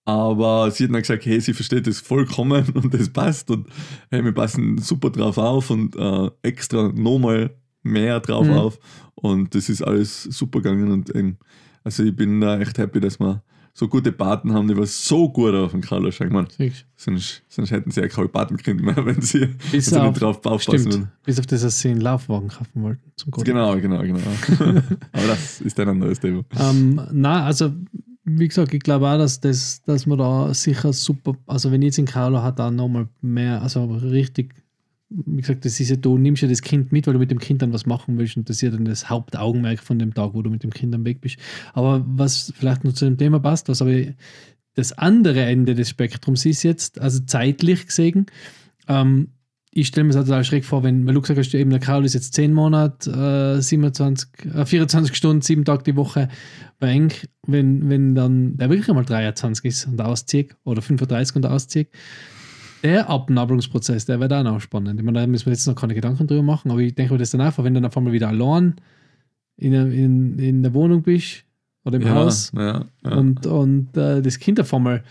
Aber 0.05 0.71
sie 0.71 0.83
hat 0.85 0.91
dann 0.93 1.01
gesagt, 1.01 1.25
hey, 1.25 1.39
sie 1.39 1.53
versteht 1.53 1.87
das 1.87 1.99
vollkommen 1.99 2.65
und 2.73 2.93
das 2.93 3.09
passt 3.09 3.49
und 3.51 3.67
hey, 4.09 4.23
wir 4.23 4.33
passen 4.33 4.77
super 4.77 5.09
drauf 5.09 5.37
auf 5.37 5.69
und 5.69 5.95
äh, 5.95 6.29
extra 6.41 6.91
nochmal 6.91 7.55
mehr 7.83 8.19
drauf 8.19 8.45
Mhm. 8.47 8.53
auf 8.53 8.79
und 9.15 9.55
das 9.55 9.69
ist 9.69 9.81
alles 9.81 10.23
super 10.23 10.61
gegangen 10.61 10.91
und 10.91 11.15
ähm, 11.15 11.37
also 11.83 12.03
ich 12.03 12.15
bin 12.15 12.41
da 12.41 12.59
echt 12.59 12.77
happy, 12.77 12.99
dass 12.99 13.19
wir 13.19 13.41
so 13.73 13.87
gute 13.87 14.11
Paten 14.11 14.53
haben, 14.53 14.67
die 14.67 14.75
was 14.75 15.05
so 15.07 15.29
gut 15.29 15.53
auf 15.53 15.71
den 15.71 15.79
Carlo 15.81 16.11
schauen. 16.11 16.33
Man, 16.33 16.47
sonst, 16.97 17.41
sonst 17.47 17.71
hätten 17.71 17.89
sie 17.89 18.01
ja 18.01 18.07
keine 18.09 18.27
Patenkind 18.27 18.81
mehr, 18.81 18.97
wenn 19.05 19.21
sie, 19.21 19.47
wenn 19.71 19.79
sie 19.81 19.95
auf- 19.97 20.07
nicht 20.09 20.21
drauf 20.21 20.45
aufpassen 20.45 20.79
Stimmt. 20.79 20.93
würden. 20.93 21.11
Bis 21.23 21.39
auf 21.39 21.45
das, 21.45 21.61
dass 21.61 21.79
sie 21.79 21.89
einen 21.89 22.01
Laufwagen 22.01 22.49
kaufen 22.49 22.83
wollten. 22.83 23.01
Zum 23.15 23.31
Gott. 23.31 23.45
Genau, 23.45 23.75
genau, 23.79 24.01
genau. 24.01 24.19
Aber 25.13 25.27
das 25.27 25.61
ist 25.61 25.79
ein 25.79 25.87
anderes 25.87 26.19
Thema. 26.19 26.43
Ähm, 26.59 27.01
na, 27.13 27.45
also 27.45 27.71
wie 28.25 28.47
gesagt, 28.47 28.73
ich 28.73 28.81
glaube 28.81 29.07
auch, 29.09 29.17
dass, 29.17 29.39
das, 29.39 29.81
dass 29.83 30.05
man 30.05 30.17
da 30.17 30.53
sicher 30.53 30.91
super, 30.93 31.35
also 31.47 31.71
wenn 31.71 31.81
jetzt 31.81 31.97
in 31.97 32.05
Carlo 32.05 32.41
hat, 32.43 32.59
da 32.59 32.69
nochmal 32.69 33.07
mehr, 33.21 33.61
also 33.61 33.85
richtig, 33.85 34.53
wie 35.11 35.41
gesagt, 35.41 35.65
das 35.65 35.79
ist 35.79 35.89
ja, 35.89 35.97
du 35.97 36.17
nimmst 36.17 36.41
ja 36.41 36.47
das 36.47 36.61
Kind 36.61 36.91
mit, 36.91 37.05
weil 37.05 37.13
du 37.13 37.19
mit 37.19 37.31
dem 37.31 37.39
Kind 37.39 37.61
dann 37.61 37.73
was 37.73 37.85
machen 37.85 38.17
willst 38.17 38.37
und 38.37 38.49
das 38.49 38.57
ist 38.57 38.61
ja 38.61 38.69
dann 38.69 38.85
das 38.85 39.09
Hauptaugenmerk 39.09 39.79
von 39.79 39.99
dem 39.99 40.13
Tag, 40.13 40.33
wo 40.33 40.41
du 40.41 40.49
mit 40.49 40.63
dem 40.63 40.71
Kind 40.71 40.95
am 40.95 41.05
Weg 41.05 41.21
bist. 41.21 41.37
Aber 41.73 42.03
was 42.07 42.53
vielleicht 42.55 42.83
noch 42.83 42.93
zu 42.93 43.05
dem 43.05 43.17
Thema 43.17 43.39
passt, 43.39 43.67
was 43.67 43.81
aber 43.81 43.93
das 44.75 44.93
andere 44.93 45.43
Ende 45.43 45.75
des 45.75 45.89
Spektrums 45.89 46.45
ist 46.45 46.63
jetzt, 46.63 46.99
also 47.01 47.19
zeitlich 47.19 47.87
gesehen, 47.87 48.27
ähm, 48.87 49.29
ich 49.73 49.87
stelle 49.87 50.03
mir 50.03 50.13
das 50.13 50.25
total 50.25 50.43
schräg 50.43 50.65
vor, 50.65 50.83
wenn, 50.83 51.07
weil 51.07 51.13
du 51.13 51.21
gesagt 51.21 51.39
hast, 51.39 51.53
eben 51.53 51.69
der 51.69 51.79
Karl 51.79 52.03
ist 52.03 52.13
jetzt 52.13 52.33
10 52.33 52.53
Monate, 52.53 53.57
äh, 53.57 53.61
27, 53.61 54.29
äh, 54.53 54.65
24 54.65 55.15
Stunden, 55.15 55.41
7 55.41 55.63
Tage 55.63 55.83
die 55.83 55.95
Woche 55.95 56.27
bei 56.79 56.89
Eng, 56.89 57.13
wenn, 57.47 57.89
wenn 57.89 58.13
dann 58.13 58.57
der 58.57 58.69
wirklich 58.69 58.89
einmal 58.89 59.05
23 59.05 59.65
ist 59.65 59.87
und 59.87 60.01
auszieht 60.01 60.55
oder 60.65 60.81
35 60.81 61.37
und 61.37 61.45
auszieht, 61.45 61.87
der 62.83 63.09
Abnabelungsprozess, 63.09 64.05
der 64.05 64.19
wird 64.19 64.33
auch 64.33 64.43
noch 64.43 64.59
spannend. 64.61 64.99
Ich 64.99 65.05
meine, 65.05 65.19
da 65.19 65.27
müssen 65.27 65.45
wir 65.47 65.53
jetzt 65.53 65.67
noch 65.67 65.75
keine 65.75 65.93
Gedanken 65.93 66.27
drüber 66.27 66.43
machen, 66.43 66.71
aber 66.71 66.79
ich 66.81 66.95
denke 66.95 67.13
mir 67.13 67.19
das 67.19 67.31
dann 67.31 67.41
einfach, 67.41 67.63
wenn 67.63 67.73
du 67.73 67.79
dann 67.81 67.87
auf 67.89 67.97
einmal 67.97 68.13
wieder 68.13 68.27
allein 68.29 68.75
in, 69.57 69.71
der- 69.71 69.91
in, 69.91 70.39
in 70.39 70.63
der 70.63 70.73
Wohnung 70.73 71.01
bist 71.03 71.43
oder 71.85 71.97
im 71.97 72.03
ja, 72.03 72.13
Haus 72.15 72.51
Ja, 72.55 72.85
ja. 73.03 73.11
und, 73.15 73.45
und 73.45 73.95
äh, 73.97 74.21
das 74.21 74.39
Kind 74.39 74.59
auf 74.59 74.73
einmal, 74.73 75.03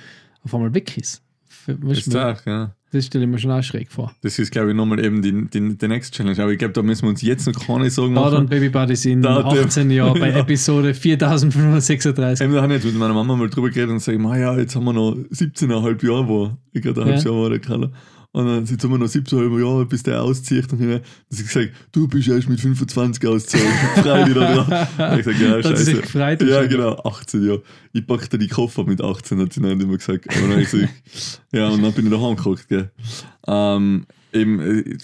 auf 0.42 0.54
einmal 0.54 0.72
weg 0.74 0.96
ist. 0.96 1.22
Ist 1.66 2.06
du, 2.06 2.10
stark, 2.10 2.42
ja. 2.46 2.74
Das 2.92 3.06
stelle 3.06 3.24
ich 3.24 3.30
mir 3.30 3.38
schon 3.38 3.52
auch 3.52 3.62
schräg 3.62 3.92
vor. 3.92 4.12
Das 4.22 4.36
ist, 4.40 4.50
glaube 4.50 4.70
ich, 4.70 4.76
nochmal 4.76 5.04
eben 5.04 5.22
die, 5.22 5.46
die, 5.48 5.76
die 5.78 5.88
Next 5.88 6.12
Challenge. 6.14 6.42
Aber 6.42 6.50
ich 6.50 6.58
glaube, 6.58 6.72
da 6.74 6.82
müssen 6.82 7.02
wir 7.04 7.10
uns 7.10 7.22
jetzt 7.22 7.46
noch 7.46 7.54
keine 7.54 7.88
Sorgen 7.88 8.14
dann 8.16 8.24
machen. 8.32 8.46
Baby 8.48 8.68
Buddies 8.68 9.04
in 9.04 9.22
Da 9.22 9.44
hat 9.44 9.52
der- 9.52 9.64
18 9.66 9.90
Jahren 9.92 10.18
bei. 10.18 10.30
Episode 10.40 10.92
4536. 10.94 12.44
Eben, 12.44 12.54
da 12.54 12.62
habe 12.62 12.74
ich 12.74 12.82
jetzt 12.82 12.90
mit 12.92 12.98
meiner 13.00 13.14
Mama 13.14 13.36
mal 13.36 13.48
drüber 13.48 13.68
geredet 13.70 13.90
und 13.90 14.00
sage, 14.00 14.18
"Ma 14.18 14.36
ja, 14.36 14.56
jetzt 14.58 14.74
haben 14.74 14.84
wir 14.84 14.92
noch 14.92 15.12
17,5 15.30 16.04
Jahre, 16.04 16.28
wo 16.28 16.50
ich 16.72 16.82
gerade 16.82 17.00
ein 17.02 17.06
halbes 17.08 17.24
Ja. 17.24 17.30
Jahr 17.30 17.40
war, 17.42 17.50
der 17.50 17.58
Kalle. 17.60 17.92
Und 18.32 18.46
dann 18.46 18.64
jetzt 18.64 18.84
haben 18.84 18.90
wir 18.90 18.98
noch 18.98 19.06
17,5 19.06 19.60
Jahre, 19.60 19.86
bis 19.86 20.04
der 20.04 20.22
auszieht. 20.22 20.72
Und 20.72 20.80
ich 20.80 20.86
habe 20.86 21.02
gesagt, 21.30 21.70
du 21.90 22.06
bist 22.06 22.28
erst 22.28 22.48
mit 22.48 22.60
25 22.60 23.26
ausgezogen. 23.26 23.72
Frei 24.02 24.24
dich 24.24 24.34
da 24.34 24.54
drauf. 24.54 24.68
Und 24.68 25.18
ich 25.18 25.24
gesagt, 25.24 25.40
ja, 25.40 25.62
sie 25.62 25.84
sich 25.84 25.94
scheiße. 25.96 26.02
gefreut? 26.02 26.42
Ja, 26.42 26.66
genau, 26.66 26.96
18 27.04 27.44
Jahre. 27.44 27.62
Ich 27.92 28.06
packte 28.06 28.38
die 28.38 28.46
Koffer 28.46 28.84
mit 28.84 29.02
18, 29.02 29.40
hat 29.40 29.52
sie 29.52 29.60
dann 29.60 29.80
immer 29.80 29.96
gesagt. 29.96 30.26
Aber 30.28 30.48
dann 30.48 30.60
ich 30.60 30.70
gesagt, 30.70 30.92
ja, 31.52 31.68
und 31.70 31.82
dann 31.82 31.92
bin 31.92 32.06
ich 32.06 32.12
daheim 32.12 32.36
gekocht, 32.36 32.68
gell. 32.68 32.90
Ähm, 33.48 34.06
eben, 34.32 34.98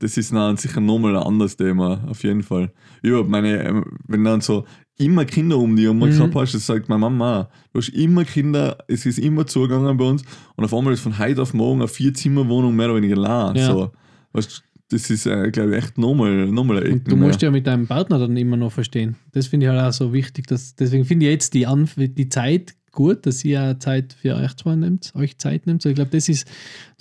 das 0.00 0.16
ist 0.16 0.32
dann 0.32 0.56
sicher 0.56 0.80
nochmal 0.80 1.16
ein 1.16 1.22
anderes 1.22 1.56
Thema, 1.56 2.02
auf 2.08 2.24
jeden 2.24 2.42
Fall. 2.42 2.72
Ja, 3.02 3.22
meine, 3.22 3.62
ähm, 3.62 3.84
wenn 4.08 4.24
dann 4.24 4.40
so 4.40 4.64
immer 4.98 5.24
Kinder 5.24 5.56
um 5.58 5.76
die 5.76 5.84
herum 5.84 5.98
Mhm. 5.98 6.10
gehabt 6.10 6.34
hast, 6.34 6.54
das 6.54 6.66
sagt 6.66 6.88
meine 6.88 7.00
Mama. 7.00 7.48
Du 7.72 7.78
hast 7.78 7.90
immer 7.90 8.24
Kinder, 8.24 8.78
es 8.88 9.06
ist 9.06 9.18
immer 9.18 9.46
zugegangen 9.46 9.96
bei 9.96 10.04
uns 10.04 10.22
und 10.56 10.64
auf 10.64 10.74
einmal 10.74 10.92
ist 10.92 11.00
von 11.00 11.18
heute 11.18 11.40
auf 11.40 11.54
morgen 11.54 11.80
eine 11.80 11.88
Vier-Zimmer-Wohnung 11.88 12.74
mehr 12.74 12.86
oder 12.86 12.96
weniger 12.96 13.16
leer. 13.16 13.52
Ja. 13.56 13.66
So. 13.66 13.92
Weißt, 14.32 14.62
das 14.90 15.08
ist, 15.08 15.26
äh, 15.26 15.50
glaube 15.50 15.70
ich, 15.70 15.84
echt 15.84 15.98
nochmal 15.98 16.46
nochmal 16.46 16.78
ein 16.78 16.82
Und 16.84 16.88
Ecken 17.02 17.10
du 17.10 17.16
musst 17.16 17.40
ja 17.42 17.50
mit 17.50 17.66
deinem 17.66 17.86
Partner 17.86 18.18
dann 18.18 18.36
immer 18.36 18.56
noch 18.56 18.72
verstehen. 18.72 19.16
Das 19.32 19.46
finde 19.46 19.66
ich 19.66 19.72
halt 19.72 19.80
auch 19.80 19.92
so 19.92 20.12
wichtig. 20.12 20.46
Dass, 20.48 20.74
deswegen 20.74 21.04
finde 21.04 21.26
ich 21.26 21.32
jetzt 21.32 21.54
die, 21.54 21.66
Anf 21.66 21.94
die 21.96 22.28
Zeit 22.28 22.74
gut, 22.92 23.24
dass 23.24 23.44
ihr 23.44 23.52
ja 23.52 23.78
Zeit 23.78 24.16
für 24.20 24.34
euch 24.34 24.56
zwei 24.56 24.74
nehmt, 24.74 25.12
euch 25.14 25.38
Zeit 25.38 25.66
nehmt. 25.66 25.80
So, 25.80 25.88
ich 25.88 25.94
glaube, 25.94 26.10
das 26.10 26.28
ist 26.28 26.46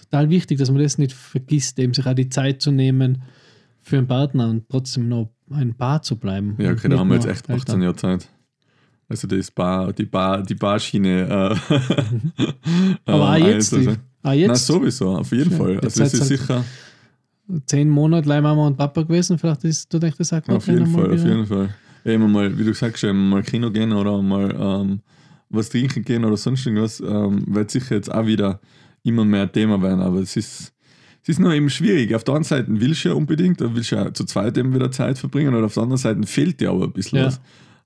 total 0.09 0.29
wichtig, 0.29 0.57
dass 0.59 0.71
man 0.71 0.81
das 0.81 0.97
nicht 0.97 1.13
vergisst, 1.13 1.77
eben 1.79 1.93
sich 1.93 2.05
auch 2.05 2.13
die 2.13 2.29
Zeit 2.29 2.61
zu 2.61 2.71
nehmen 2.71 3.21
für 3.81 3.97
einen 3.97 4.07
Partner 4.07 4.49
und 4.49 4.67
trotzdem 4.69 5.07
noch 5.07 5.29
ein 5.51 5.73
Paar 5.73 6.01
zu 6.01 6.17
bleiben. 6.17 6.55
Ja, 6.59 6.71
okay, 6.71 6.89
da 6.89 6.99
haben 6.99 7.09
wir 7.09 7.15
jetzt 7.15 7.25
echt 7.27 7.43
18 7.49 7.55
Eltern. 7.55 7.81
Jahre 7.81 7.95
Zeit. 7.95 8.29
Also 9.07 9.27
das 9.27 9.49
Bar, 9.49 9.91
die 9.93 10.05
Bar, 10.05 10.43
die 10.43 10.53
Barschiene. 10.55 11.57
Äh, 11.69 11.75
Aber 13.05 13.29
auch 13.31 13.35
äh, 13.35 13.51
jetzt, 13.53 13.73
also- 13.73 13.91
die, 13.91 13.97
auch 13.97 13.97
Na, 14.23 14.33
jetzt 14.33 14.65
sowieso, 14.67 15.15
auf 15.17 15.31
jeden 15.31 15.51
Ja, 15.51 15.57
Fall. 15.57 15.73
jetzt 15.75 15.83
Also 15.85 16.03
es 16.03 16.13
ist 16.13 16.19
seid's 16.27 16.41
sicher, 16.41 16.63
zehn 17.65 17.89
Monate 17.89 18.25
allein 18.29 18.43
Mama 18.43 18.67
und 18.67 18.77
Papa 18.77 19.01
gewesen. 19.03 19.37
Vielleicht 19.39 19.63
ist, 19.63 19.91
du 19.93 19.97
denkst, 19.99 20.17
das 20.17 20.33
auch 20.33 20.47
auf 20.49 20.67
jeden 20.67 20.85
Fall, 20.87 21.11
auf 21.13 21.23
jeden 21.23 21.45
Fall. 21.45 21.69
Ja, 22.03 22.13
immer 22.13 22.27
mal, 22.27 22.57
wie 22.57 22.63
du 22.63 22.73
sagst, 22.73 23.03
eben 23.03 23.29
mal 23.29 23.41
Kino 23.43 23.71
gehen 23.71 23.91
oder 23.93 24.21
mal 24.21 24.55
ähm, 24.57 24.99
was 25.49 25.69
trinken 25.69 26.03
gehen 26.03 26.23
oder 26.25 26.37
sonst 26.37 26.65
irgendwas, 26.65 26.99
ähm, 26.99 27.43
wird 27.47 27.71
sicher 27.71 27.95
jetzt 27.95 28.13
auch 28.13 28.25
wieder 28.25 28.59
immer 29.03 29.25
mehr 29.25 29.51
Thema 29.51 29.81
werden. 29.81 30.01
Aber 30.01 30.19
es 30.19 30.35
ist, 30.35 30.73
es 31.23 31.29
ist 31.29 31.39
nur 31.39 31.53
eben 31.53 31.69
schwierig. 31.69 32.13
Auf 32.15 32.23
der 32.23 32.35
einen 32.35 32.43
Seite 32.43 32.67
willst 32.69 33.03
du 33.05 33.09
ja 33.09 33.15
unbedingt, 33.15 33.61
da 33.61 33.73
willst 33.73 33.91
du 33.91 33.95
ja 33.95 34.13
zu 34.13 34.25
zweit 34.25 34.57
eben 34.57 34.73
wieder 34.73 34.91
Zeit 34.91 35.17
verbringen 35.17 35.53
und 35.53 35.63
auf 35.63 35.73
der 35.73 35.83
anderen 35.83 35.97
Seite 35.97 36.25
fehlt 36.27 36.59
dir 36.59 36.71
aber 36.71 36.85
ein 36.85 36.93
bisschen 36.93 37.19
Ja. 37.19 37.25
was. 37.27 37.41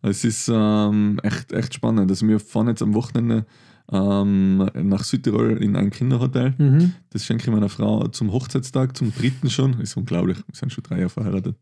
Es 0.06 0.26
ist 0.26 0.50
ähm, 0.54 1.20
echt, 1.24 1.54
echt 1.54 1.74
spannend. 1.76 2.10
Also 2.12 2.28
wir 2.28 2.40
fahren 2.40 2.68
jetzt 2.68 2.82
am 2.82 2.94
Wochenende 2.94 3.46
ähm, 3.92 4.58
nach 4.74 5.04
Südtirol 5.04 5.64
in 5.64 5.76
ein 5.78 5.92
Kinderhotel. 5.92 6.54
Mhm. 6.58 6.94
Das 7.10 7.26
schenke 7.26 7.44
ich 7.46 7.52
meiner 7.52 7.70
Frau 7.70 8.08
zum 8.10 8.32
Hochzeitstag, 8.34 8.98
zum 8.98 9.14
dritten 9.14 9.50
schon. 9.50 9.80
Ist 9.80 9.96
unglaublich. 9.96 10.38
Wir 10.38 10.56
sind 10.56 10.74
schon 10.74 10.84
drei 10.84 10.98
Jahre 10.98 11.10
verheiratet. 11.10 11.56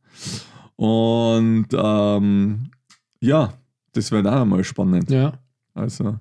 Und 0.76 1.68
ähm, 1.74 2.72
ja, 3.20 3.54
das 3.94 4.12
wird 4.12 4.26
auch 4.26 4.42
einmal 4.42 4.64
spannend. 4.64 5.12
Ja. 5.12 5.34
Also, 5.74 6.18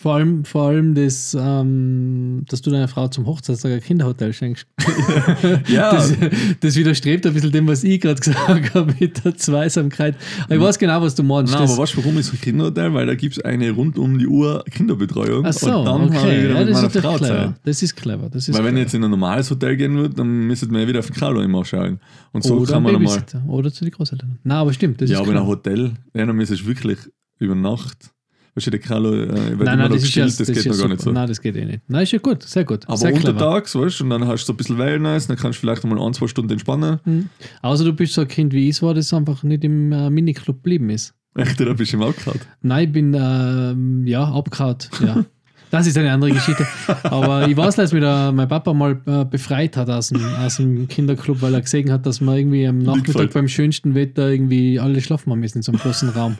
Vor 0.00 0.14
allem, 0.14 0.44
vor 0.44 0.68
allem 0.68 0.94
das, 0.94 1.36
ähm, 1.38 2.44
dass 2.48 2.62
du 2.62 2.70
deiner 2.70 2.86
Frau 2.86 3.08
zum 3.08 3.26
Hochzeitstag 3.26 3.72
ein 3.72 3.80
Kinderhotel 3.80 4.32
schenkst. 4.32 4.64
ja, 5.68 5.90
Das, 5.92 6.14
das 6.60 6.76
widerstrebt 6.76 7.26
ein 7.26 7.34
bisschen 7.34 7.50
dem, 7.50 7.66
was 7.66 7.82
ich 7.82 8.00
gerade 8.00 8.20
gesagt 8.20 8.74
habe 8.74 8.94
mit 9.00 9.24
der 9.24 9.36
Zweisamkeit. 9.36 10.14
Aber 10.44 10.54
ich 10.54 10.60
weiß 10.60 10.78
genau, 10.78 11.02
was 11.02 11.16
du 11.16 11.24
meinst. 11.24 11.52
Das- 11.52 11.72
aber 11.72 11.82
weißt 11.82 11.94
du, 11.94 11.98
warum 11.98 12.16
ist 12.18 12.32
ein 12.32 12.40
Kinderhotel? 12.40 12.94
Weil 12.94 13.06
da 13.06 13.16
gibt 13.16 13.38
es 13.38 13.44
eine 13.44 13.72
rund 13.72 13.98
um 13.98 14.18
die 14.18 14.28
Uhr 14.28 14.64
Kinderbetreuung. 14.70 15.44
Ach 15.44 15.52
so, 15.52 15.78
und 15.80 15.84
dann 15.86 16.02
okay. 16.02 16.44
wieder 16.44 16.50
Ja, 16.54 16.58
mit 16.60 16.68
das 16.68 16.74
meiner 16.76 16.86
ist 16.86 16.96
doch 16.96 17.02
Frau 17.02 17.16
clever. 17.16 17.34
Zeit. 17.46 17.54
Das 17.64 17.82
ist 17.82 17.96
clever. 17.96 18.30
Das 18.30 18.48
ist 18.48 18.54
Weil 18.54 18.62
wenn 18.64 18.70
clever. 18.70 18.76
ich 18.78 18.82
jetzt 18.84 18.94
in 18.94 19.02
ein 19.04 19.10
normales 19.10 19.50
Hotel 19.50 19.76
gehen 19.76 19.96
würde, 19.96 20.14
dann 20.14 20.28
müsstet 20.46 20.70
man 20.70 20.82
ja 20.82 20.86
wieder 20.86 21.00
auf 21.00 21.06
den 21.06 21.16
Carlo 21.16 21.40
immer 21.42 21.64
schauen. 21.64 21.98
Und 22.32 22.44
so 22.44 22.54
Oder 22.58 22.74
kann 22.74 22.84
man 22.84 22.92
nochmal. 22.92 23.16
Babysitter. 23.18 23.42
Oder 23.48 23.72
zu 23.72 23.84
den 23.84 23.90
Großeltern. 23.92 24.38
Nein, 24.44 24.58
aber 24.58 24.72
stimmt. 24.72 25.00
Das 25.00 25.10
Ja, 25.10 25.18
aber 25.18 25.32
in 25.32 25.36
einem 25.38 25.46
Hotel, 25.48 25.92
ja, 26.14 26.24
dann 26.24 26.36
müsstest 26.36 26.62
du 26.62 26.66
wirklich 26.68 26.98
über 27.40 27.56
Nacht. 27.56 28.12
Weißt 28.58 28.66
du, 28.66 28.70
der 28.72 28.80
Carlo 28.80 29.14
äh, 29.14 29.28
wird 29.28 29.60
Nein, 29.60 29.78
nein, 29.78 29.92
das 29.92 30.02
ist 30.02 30.12
ja, 30.16 30.24
gestillt, 30.24 30.48
das, 30.48 30.56
das 30.56 30.64
geht 30.64 30.64
ja 30.64 30.72
noch 30.72 30.78
gar 30.80 30.88
nicht 30.88 31.00
so. 31.00 31.12
Nein, 31.12 31.28
das 31.28 31.40
geht 31.40 31.54
eh 31.54 31.64
nicht. 31.64 31.80
Nein, 31.86 32.02
ist 32.02 32.10
ja 32.10 32.18
gut. 32.18 32.42
Sehr 32.42 32.64
gut. 32.64 32.88
Aber 32.88 32.96
Sehr 32.96 33.12
clever. 33.12 33.28
untertags, 33.28 33.76
weißt 33.76 34.00
du, 34.00 34.04
und 34.04 34.10
dann 34.10 34.26
hast 34.26 34.42
du 34.42 34.46
so 34.46 34.52
ein 34.52 34.56
bisschen 34.56 34.78
Wellness, 34.78 35.28
dann 35.28 35.36
kannst 35.36 35.58
du 35.58 35.60
vielleicht 35.60 35.84
mal 35.84 35.96
ein, 36.04 36.12
zwei 36.12 36.26
Stunden 36.26 36.50
entspannen. 36.50 37.30
Außer 37.62 37.84
du 37.84 37.92
bist 37.92 38.14
so 38.14 38.22
ein 38.22 38.26
Kind 38.26 38.52
wie 38.52 38.68
ich 38.68 38.82
war, 38.82 38.94
das 38.94 39.14
einfach 39.14 39.44
nicht 39.44 39.62
im 39.62 39.92
äh, 39.92 40.10
Miniclub 40.10 40.56
geblieben 40.56 40.90
ist. 40.90 41.14
Echt, 41.36 41.60
da 41.60 41.72
bist 41.72 41.92
du 41.92 41.98
im 41.98 42.02
Abgehauen. 42.02 42.40
Nein, 42.62 42.86
ich 42.88 42.92
bin 42.92 43.14
ähm, 43.14 44.04
ja 44.08 44.24
abgehauen. 44.24 44.78
Ja. 45.04 45.24
Das 45.70 45.86
ist 45.86 45.98
eine 45.98 46.10
andere 46.10 46.32
Geschichte. 46.32 46.66
Aber 47.04 47.46
ich 47.48 47.56
weiß, 47.56 47.76
dass 47.76 47.92
mich 47.92 48.02
da 48.02 48.32
mein 48.32 48.48
Papa 48.48 48.72
mal 48.72 49.00
äh, 49.06 49.24
befreit 49.24 49.76
hat 49.76 49.90
aus 49.90 50.08
dem, 50.08 50.24
aus 50.24 50.56
dem 50.56 50.88
Kinderclub, 50.88 51.42
weil 51.42 51.54
er 51.54 51.60
gesehen 51.60 51.92
hat, 51.92 52.06
dass 52.06 52.20
wir 52.20 52.36
irgendwie 52.36 52.66
am 52.66 52.78
Nachmittag 52.78 53.32
beim 53.32 53.48
schönsten 53.48 53.94
Wetter 53.94 54.30
irgendwie 54.30 54.80
alle 54.80 55.00
schlafen 55.00 55.30
haben 55.30 55.40
müssen 55.40 55.58
in 55.58 55.62
so 55.62 55.72
einem 55.72 55.80
großen 55.80 56.10
Raum. 56.10 56.38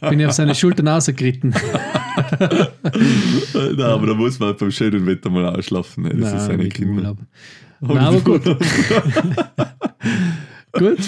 Bin 0.00 0.20
ich 0.20 0.26
auf 0.26 0.32
seine 0.32 0.54
Schultern 0.54 0.88
rausgeritten. 0.88 1.54
Nein, 3.54 3.80
aber 3.80 4.06
da 4.06 4.14
muss 4.14 4.38
man 4.38 4.56
beim 4.56 4.70
schönen 4.70 5.06
Wetter 5.06 5.30
mal 5.30 5.46
ausschlafen. 5.56 6.04
Ne? 6.04 6.10
Das 6.10 6.32
Nein, 6.32 6.36
ist 6.36 6.50
eine 6.50 6.68
Kinder. 6.68 7.16
Nein, 7.80 7.98
aber 7.98 8.20
gut. 8.20 8.42
Gut. 10.78 10.98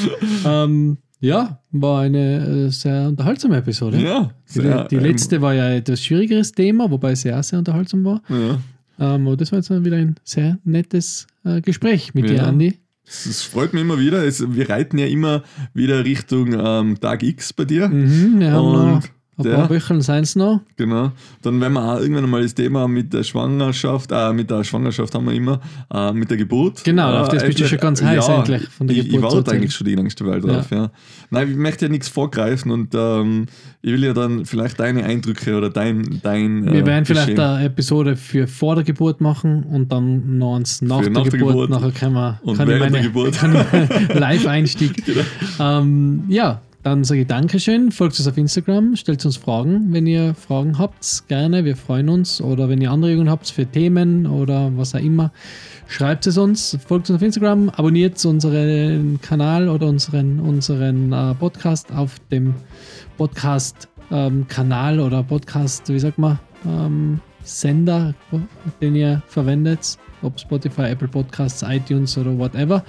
Ähm, 0.47 0.99
ja, 1.21 1.61
war 1.73 2.03
eine 2.03 2.67
äh, 2.67 2.71
sehr 2.71 3.09
unterhaltsame 3.09 3.57
Episode. 3.57 3.99
Ja, 3.99 4.31
Die, 4.55 4.61
sehr, 4.61 4.85
die 4.85 4.97
ähm, 4.97 5.03
letzte 5.03 5.41
war 5.43 5.55
ja 5.55 5.71
etwas 5.71 6.03
schwierigeres 6.05 6.53
Thema, 6.53 6.91
wobei 6.91 7.13
es 7.13 7.23
sehr, 7.23 7.43
sehr 7.43 7.59
unterhaltsam 7.59 8.05
war. 8.05 8.23
Ja. 8.29 8.59
Ähm, 9.01 9.27
aber 9.27 9.37
das 9.37 9.53
war 9.53 9.59
jetzt 9.59 9.71
wieder 9.85 9.97
ein 9.97 10.17
sehr 10.25 10.59
nettes 10.65 11.27
äh, 11.45 11.61
Gespräch 11.61 12.15
mit 12.15 12.29
dir, 12.29 12.37
Ja. 12.37 12.45
Andi. 12.45 12.79
Es, 13.07 13.43
freut 13.43 13.73
mich 13.73 13.83
immer 13.83 13.99
wieder. 13.99 14.25
Es, 14.27 14.45
wir 14.55 14.69
reiten 14.69 14.99
ja 14.99 15.07
immer 15.07 15.43
wieder 15.73 16.05
Richtung 16.05 16.53
ähm, 16.53 17.01
Tag 17.01 17.23
X 17.23 17.53
bei 17.55 17.65
dir. 17.65 17.89
Mhm, 17.89 18.45
haben 18.45 18.67
Und- 18.95 19.11
Ein 19.39 19.45
paar 19.45 19.71
Wochen 19.71 20.01
seien 20.01 20.25
es 20.25 20.35
noch. 20.35 20.61
Genau. 20.77 21.13
Dann 21.43 21.61
werden 21.61 21.73
wir 21.75 21.95
auch 21.95 22.01
irgendwann 22.01 22.29
mal 22.29 22.43
das 22.43 22.55
Thema 22.55 22.89
mit 22.89 23.13
der 23.13 23.23
Schwangerschaft, 23.23 24.11
äh, 24.13 24.33
mit 24.33 24.51
der 24.51 24.65
Schwangerschaft 24.65 25.15
haben 25.15 25.27
wir 25.27 25.35
immer, 25.35 25.61
äh, 25.93 26.13
mit 26.13 26.31
der 26.31 26.37
Geburt. 26.37 26.83
Genau, 26.85 27.13
äh, 27.13 27.19
auf 27.19 27.29
das 27.29 27.45
bist 27.45 27.61
du 27.61 27.69
schon 27.69 27.79
ganz 27.79 28.03
heiß 28.03 28.29
eigentlich, 28.29 28.69
von 28.69 28.87
der 28.89 28.97
ich, 28.97 29.05
Geburt 29.05 29.31
Ich 29.31 29.37
warte 29.37 29.53
eigentlich 29.53 29.73
schon 29.73 29.87
die 29.87 29.95
längste 29.95 30.27
Weile 30.27 30.41
drauf, 30.41 30.71
ja. 30.71 30.91
Nein, 31.31 31.51
ich 31.51 31.57
möchte 31.57 31.87
ja 31.87 31.91
nichts 31.91 32.09
vorgreifen 32.09 32.73
und 32.73 32.95
ähm, 32.95 33.47
ich 33.81 33.93
will 33.93 34.05
ja 34.05 34.13
dann 34.13 34.45
vielleicht 34.45 34.81
deine 34.81 35.05
Eindrücke 35.05 35.57
oder 35.57 35.71
dein. 35.71 36.21
dein 36.23 36.65
Wir 36.65 36.83
äh, 36.83 36.87
werden 36.87 37.05
vielleicht 37.05 37.39
eine 37.39 37.65
Episode 37.65 38.17
für 38.17 38.49
vor 38.49 38.75
der 38.75 38.85
Geburt 38.85 39.21
machen 39.21 39.63
und 39.65 39.93
dann 39.93 40.39
noch 40.39 40.57
eins 40.57 40.83
nach, 40.83 41.01
der, 41.01 41.11
nach 41.11 41.23
der 41.23 41.39
Geburt. 41.39 41.53
Geburt. 41.53 41.71
Nachher 41.71 41.93
kann, 41.93 42.13
man, 42.13 42.39
Und 42.43 42.57
kann 42.57 42.69
ich 42.69 42.75
während 42.75 42.95
der 42.95 43.03
meine 43.03 43.07
Geburt. 43.07 43.39
Live-Einstieg. 44.15 45.03
ähm, 45.61 46.25
ja, 46.29 46.61
dann 46.89 47.05
sage 47.05 47.21
ich 47.21 47.27
Dankeschön. 47.27 47.93
Folgt 47.93 48.19
uns 48.19 48.27
auf 48.27 48.39
Instagram, 48.39 48.97
stellt 48.97 49.23
uns 49.27 49.37
Fragen, 49.37 49.93
wenn 49.93 50.07
ihr 50.07 50.35
Fragen 50.35 50.79
habt. 50.79 51.29
Gerne, 51.29 51.67
wir 51.67 51.77
freuen 51.77 52.09
uns. 52.09 52.41
Oder 52.41 52.71
wenn 52.71 52.81
ihr 52.81 52.91
Anregungen 52.91 53.29
habt 53.29 53.51
für 53.51 53.67
Themen 53.67 54.27
oder 54.27 54.75
was 54.75 54.95
auch 54.95 55.01
immer, 55.01 55.31
schreibt 55.87 56.27
es 56.27 56.39
uns. 56.39 56.79
Folgt 56.87 57.11
uns 57.11 57.17
auf 57.19 57.23
Instagram, 57.23 57.69
abonniert 57.69 58.25
unseren 58.25 59.21
Kanal 59.21 59.69
oder 59.69 59.87
unseren, 59.87 60.41
unseren 60.41 61.13
äh, 61.13 61.35
Podcast 61.35 61.93
auf 61.93 62.15
dem 62.31 62.55
Podcast-Kanal 63.19 64.99
oder 64.99 65.23
Podcast, 65.23 65.91
wie 65.91 65.99
sagt 65.99 66.17
man, 66.17 66.39
ähm, 66.67 67.21
Sender, 67.49 68.15
den 68.81 68.95
ihr 68.95 69.23
verwendet, 69.27 69.99
ob 70.23 70.39
Spotify, 70.39 70.83
Apple 70.83 71.09
Podcasts, 71.09 71.63
iTunes 71.63 72.17
oder 72.19 72.37
whatever. 72.37 72.85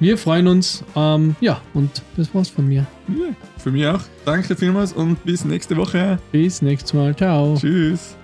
Wir 0.00 0.16
freuen 0.16 0.46
uns. 0.46 0.84
Ähm, 0.96 1.36
ja, 1.40 1.60
und 1.74 2.02
das 2.16 2.34
war's 2.34 2.48
von 2.48 2.66
mir. 2.66 2.86
Ja, 3.08 3.34
für 3.58 3.70
mich 3.70 3.86
auch. 3.86 4.00
Danke 4.24 4.56
vielmals 4.56 4.92
und 4.92 5.22
bis 5.24 5.44
nächste 5.44 5.76
Woche. 5.76 6.18
Bis 6.32 6.62
nächstes 6.62 6.94
Mal. 6.94 7.14
Ciao. 7.16 7.56
Tschüss. 7.56 8.17